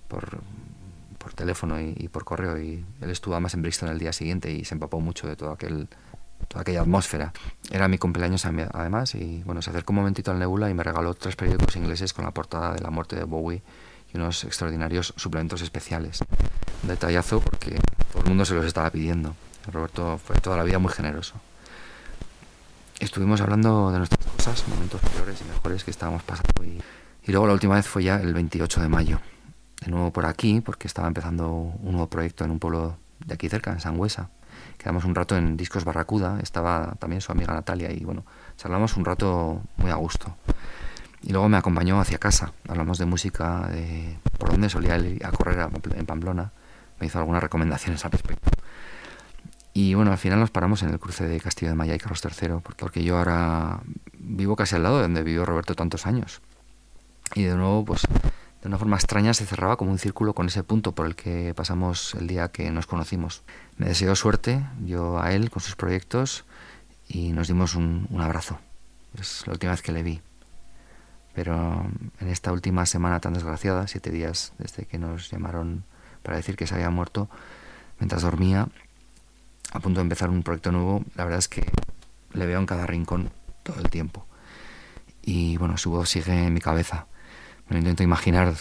por, 0.09 0.41
por 1.19 1.33
teléfono 1.35 1.81
y, 1.81 2.09
por 2.09 2.25
correo. 2.25 2.59
Y 2.61 2.85
él 3.01 3.11
estuvo 3.11 3.35
además 3.35 3.55
en 3.55 3.63
Bristol 3.63 3.91
el 3.91 3.99
día 3.99 4.13
siguiente 4.13 4.51
y 4.51 4.65
se 4.65 4.75
empapó 4.75 5.01
mucho 5.01 5.27
de 5.27 5.33
aquel, 5.53 5.89
toda 6.49 6.63
aquella 6.63 6.83
atmósfera. 6.83 7.33
Era 7.71 7.89
mi 7.89 7.99
cumpleaños 7.99 8.45
además 8.45 9.15
y 9.15 9.43
bueno, 9.45 9.63
se 9.63 9.71
acercó 9.71 9.93
un 9.93 9.99
momentito 9.99 10.31
al 10.31 10.39
Nebula 10.39 10.71
y 10.71 10.75
me 10.75 10.83
regaló 10.83 11.15
tres 11.15 11.37
periódicos 11.37 11.77
ingleses 11.77 12.13
con 12.13 12.25
la 12.25 12.33
portada 12.33 12.75
de 12.75 12.81
la 12.81 12.91
muerte 12.91 13.17
de 13.17 13.25
Bowie 13.25 13.63
unos 14.15 14.45
extraordinarios 14.45 15.13
suplementos 15.17 15.63
especiales. 15.63 16.21
Un 16.83 16.89
detallazo 16.89 17.41
porque 17.41 17.79
todo 18.13 18.23
el 18.23 18.29
mundo 18.29 18.45
se 18.45 18.55
los 18.55 18.65
estaba 18.65 18.91
pidiendo. 18.91 19.35
Roberto 19.73 20.19
fue 20.19 20.37
toda 20.37 20.57
la 20.57 20.65
vida 20.65 20.79
muy 20.79 20.93
generoso. 20.93 21.35
Estuvimos 23.01 23.41
hablando 23.41 23.91
de 23.91 23.99
nuestras 23.99 24.25
cosas, 24.27 24.69
momentos 24.69 25.01
peores 25.01 25.41
y 25.41 25.45
mejores 25.45 25.85
que 25.85 25.91
estábamos 25.91 26.23
pasando. 26.23 26.65
Y, 26.65 26.81
y 27.27 27.33
luego 27.33 27.47
la 27.47 27.55
última 27.55 27.75
vez 27.75 27.87
fue 27.87 28.05
ya 28.05 28.17
el 28.17 28.33
28 28.35 28.81
de 28.81 28.89
mayo. 28.89 29.21
De 29.85 29.91
nuevo 29.91 30.13
por 30.13 30.27
aquí, 30.27 30.61
porque 30.61 30.87
estaba 30.87 31.09
empezando 31.09 31.51
un 31.51 31.93
nuevo 31.93 32.09
proyecto 32.09 32.45
en 32.45 32.51
un 32.53 32.59
pueblo 32.59 32.97
de 33.27 33.35
aquí 33.35 33.49
cerca, 33.49 33.73
en 33.73 33.81
Sangüesa. 33.81 34.31
Quedamos 34.79 35.05
un 35.05 35.15
rato 35.15 35.37
en 35.37 35.57
Discos 35.57 35.85
Barracuda, 35.85 36.39
estaba 36.43 36.95
también 36.99 37.21
su 37.21 37.33
amiga 37.33 37.53
Natalia 37.55 37.91
y 37.93 38.05
bueno, 38.05 38.25
charlamos 38.57 38.97
un 38.97 39.05
rato 39.05 39.63
muy 39.77 39.91
a 39.91 39.97
gusto. 39.97 40.37
Y 41.27 41.33
luego 41.33 41.49
me 41.49 41.57
acompañó 41.57 41.99
hacia 41.99 42.19
casa, 42.19 42.53
hablamos 42.69 42.99
de 42.99 43.07
música, 43.07 43.67
de 43.69 44.19
por 44.39 44.51
dónde 44.51 44.69
solía 44.69 44.99
ir 44.99 45.25
a 45.25 45.31
correr 45.31 45.71
en 45.97 46.05
Pamplona, 46.05 46.53
me 47.01 47.07
hizo 47.07 47.19
algunas 47.19 47.43
recomendaciones 47.43 48.05
al 48.05 48.13
respecto. 48.13 48.51
Y 49.73 49.95
bueno, 49.95 50.13
al 50.13 50.19
final 50.19 50.39
nos 50.39 50.51
paramos 50.51 50.83
en 50.83 50.91
el 50.91 50.99
cruce 50.99 51.27
de 51.27 51.41
Castillo 51.41 51.71
de 51.71 51.77
Maya 51.77 51.95
y 51.95 51.99
Carlos 51.99 52.23
III, 52.23 52.57
porque 52.77 53.03
yo 53.03 53.17
ahora 53.17 53.81
vivo 54.19 54.55
casi 54.55 54.77
al 54.77 54.83
lado 54.83 54.97
de 54.97 55.03
donde 55.05 55.23
vivió 55.23 55.47
Roberto 55.47 55.75
tantos 55.75 56.07
años. 56.07 56.43
Y 57.35 57.45
de 57.45 57.57
nuevo, 57.57 57.87
pues 57.87 58.03
de 58.61 58.69
una 58.69 58.77
forma 58.77 58.97
extraña 58.97 59.33
se 59.33 59.47
cerraba 59.47 59.79
como 59.79 59.93
un 59.93 59.99
círculo 59.99 60.35
con 60.35 60.49
ese 60.49 60.63
punto 60.63 60.93
por 60.93 61.07
el 61.07 61.17
que 61.17 61.55
pasamos 61.55 62.15
el 62.17 62.27
día 62.27 62.49
que 62.49 62.71
nos 62.71 62.87
conocimos. 62.87 63.43
Me 63.79 63.87
deseó 63.87 64.15
suerte, 64.15 64.63
yo 64.85 65.19
a 65.19 65.33
él 65.33 65.51
con 65.51 65.63
sus 65.63 65.75
proyectos, 65.75 66.45
y 67.09 67.33
nos 67.33 67.49
dimos 67.49 67.75
un, 67.77 68.09
un 68.11 68.21
abrazo. 68.21 68.59
Es 69.19 69.47
la 69.47 69.55
última 69.55 69.73
vez 69.73 69.81
que 69.81 69.93
le 69.93 70.03
vi. 70.03 70.21
Pero 71.35 71.87
en 72.21 72.29
esta 72.29 72.53
última 72.53 72.87
semana 72.87 73.21
tan 73.21 73.35
desgraciada, 73.35 73.87
siete 73.89 74.11
días 74.11 74.53
desde 74.59 74.87
que 74.87 74.99
nos 74.99 75.31
llamaron 75.31 75.85
para 76.23 76.37
decir 76.37 76.57
que 76.57 76.67
se 76.67 76.75
había 76.75 76.91
muerto 76.91 77.29
mientras 77.99 78.23
dormía, 78.23 78.69
a 79.73 79.81
punto 79.81 80.01
de 80.01 80.03
empezar 80.03 80.31
un 80.31 80.43
proyecto 80.43 80.73
nuevo. 80.73 81.03
La 81.17 81.25
verdad 81.25 81.41
es 81.41 81.49
que 81.49 81.67
le 82.33 82.47
veo 82.47 82.59
en 82.59 82.67
cada 82.67 82.87
rincón 82.87 83.31
todo 83.63 83.81
el 83.81 83.91
tiempo. 83.91 84.27
Y 85.23 85.57
bueno, 85.57 85.77
su 85.77 85.91
voz 85.91 86.11
sigue 86.11 86.47
en 86.47 86.55
mi 86.55 86.61
cabeza. 86.61 87.07
Me 87.69 87.75
lo 87.75 87.79
intento 87.81 88.03
imaginar 88.03 88.55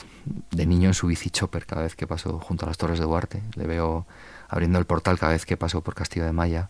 de 0.51 0.65
niño 0.65 0.89
en 0.89 0.93
su 0.93 1.07
bici 1.07 1.29
chopper 1.29 1.65
cada 1.65 1.83
vez 1.83 1.95
que 1.95 2.07
paso 2.07 2.39
junto 2.39 2.65
a 2.65 2.69
las 2.69 2.77
Torres 2.77 2.99
de 2.99 3.05
Duarte. 3.05 3.43
Le 3.55 3.67
veo 3.67 4.07
abriendo 4.47 4.79
el 4.79 4.85
portal 4.85 5.19
cada 5.19 5.33
vez 5.33 5.45
que 5.45 5.57
paso 5.57 5.81
por 5.81 5.93
Castillo 5.93 6.25
de 6.25 6.31
Maya. 6.31 6.69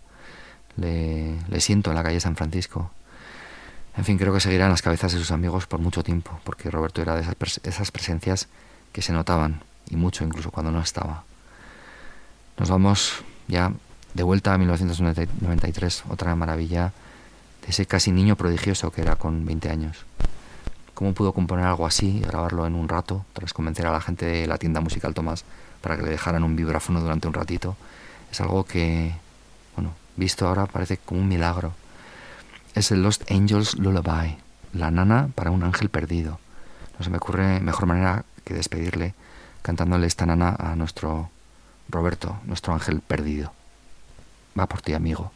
Le, 0.75 1.37
le 1.47 1.59
siento 1.61 1.91
en 1.91 1.95
la 1.95 2.03
calle 2.03 2.19
San 2.19 2.35
Francisco. 2.35 2.91
En 3.95 4.05
fin, 4.05 4.17
creo 4.17 4.33
que 4.33 4.39
seguirá 4.39 4.65
en 4.65 4.71
las 4.71 4.81
cabezas 4.81 5.13
de 5.13 5.19
sus 5.19 5.31
amigos 5.31 5.67
por 5.67 5.79
mucho 5.79 6.03
tiempo, 6.03 6.39
porque 6.43 6.71
Roberto 6.71 7.01
era 7.01 7.15
de 7.15 7.21
esas, 7.21 7.91
presencias 7.91 8.47
que 8.91 9.01
se 9.01 9.13
notaban, 9.13 9.61
y 9.89 9.95
mucho 9.95 10.23
incluso 10.23 10.49
cuando 10.49 10.71
no 10.71 10.81
estaba. 10.81 11.23
Nos 12.57 12.69
vamos 12.69 13.23
ya 13.47 13.71
de 14.13 14.23
vuelta 14.23 14.53
a 14.53 14.57
1993, 14.57 16.03
otra 16.09 16.35
maravilla 16.35 16.91
de 17.61 17.69
ese 17.69 17.85
casi 17.85 18.11
niño 18.11 18.35
prodigioso 18.35 18.91
que 18.91 19.01
era 19.01 19.15
con 19.15 19.45
20 19.45 19.69
años. 19.69 20.05
¿Cómo 20.95 21.13
pudo 21.13 21.33
componer 21.33 21.65
algo 21.65 21.85
así 21.85 22.17
y 22.17 22.21
grabarlo 22.21 22.65
en 22.65 22.75
un 22.75 22.87
rato 22.87 23.25
tras 23.33 23.53
convencer 23.53 23.85
a 23.87 23.91
la 23.91 24.01
gente 24.01 24.25
de 24.25 24.47
la 24.47 24.57
tienda 24.57 24.79
musical 24.79 25.13
Tomás 25.13 25.43
para 25.81 25.97
que 25.97 26.03
le 26.03 26.11
dejaran 26.11 26.43
un 26.43 26.55
vibráfono 26.55 26.99
durante 26.99 27.27
un 27.27 27.33
ratito? 27.33 27.75
Es 28.31 28.41
algo 28.41 28.63
que, 28.63 29.13
bueno, 29.75 29.93
visto 30.15 30.47
ahora 30.47 30.65
parece 30.65 30.97
como 30.97 31.21
un 31.21 31.27
milagro. 31.27 31.73
Es 32.73 32.91
el 32.91 33.03
Lost 33.03 33.29
Angels 33.29 33.75
Lullaby, 33.77 34.37
la 34.73 34.89
nana 34.89 35.29
para 35.35 35.51
un 35.51 35.63
ángel 35.63 35.89
perdido. 35.89 36.39
No 36.97 37.05
se 37.05 37.11
me 37.11 37.17
ocurre 37.17 37.59
mejor 37.59 37.85
manera 37.85 38.25
que 38.43 38.55
despedirle 38.55 39.13
cantándole 39.61 40.07
esta 40.07 40.25
nana 40.25 40.55
a 40.57 40.75
nuestro 40.75 41.29
Roberto, 41.87 42.39
nuestro 42.45 42.73
ángel 42.73 43.01
perdido. 43.01 43.53
Va 44.57 44.65
por 44.65 44.81
ti, 44.81 44.95
amigo. 44.95 45.31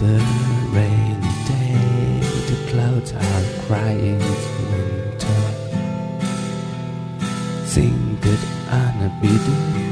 It's 0.00 0.06
a 0.06 0.22
rainy 0.70 1.34
day, 1.48 2.20
the 2.46 2.56
clouds 2.70 3.10
are 3.14 3.44
crying 3.66 4.20
it's 4.20 4.46
winter. 4.70 5.42
Sing 7.66 8.16
good 8.20 8.38
bit 9.20 9.44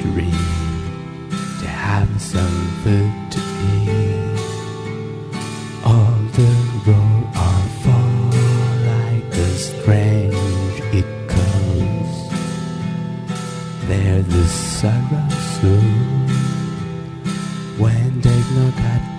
dream 0.03 1.31
to 1.59 1.67
have 1.67 2.09
some 2.23 2.59
food 2.85 3.15
to 3.33 3.41
eat. 3.75 4.39
All 5.85 6.21
the 6.39 6.51
roll 6.87 7.23
are 7.35 7.67
fall 7.83 8.31
like 8.87 9.35
a 9.35 9.51
strange 9.59 10.77
echoes. 11.03 12.15
They're 13.89 14.23
the 14.23 14.45
sorrow 14.47 15.29
soon 15.61 15.96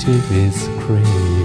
massive 0.07 0.31
is 0.31 0.69
crazy. 0.85 1.36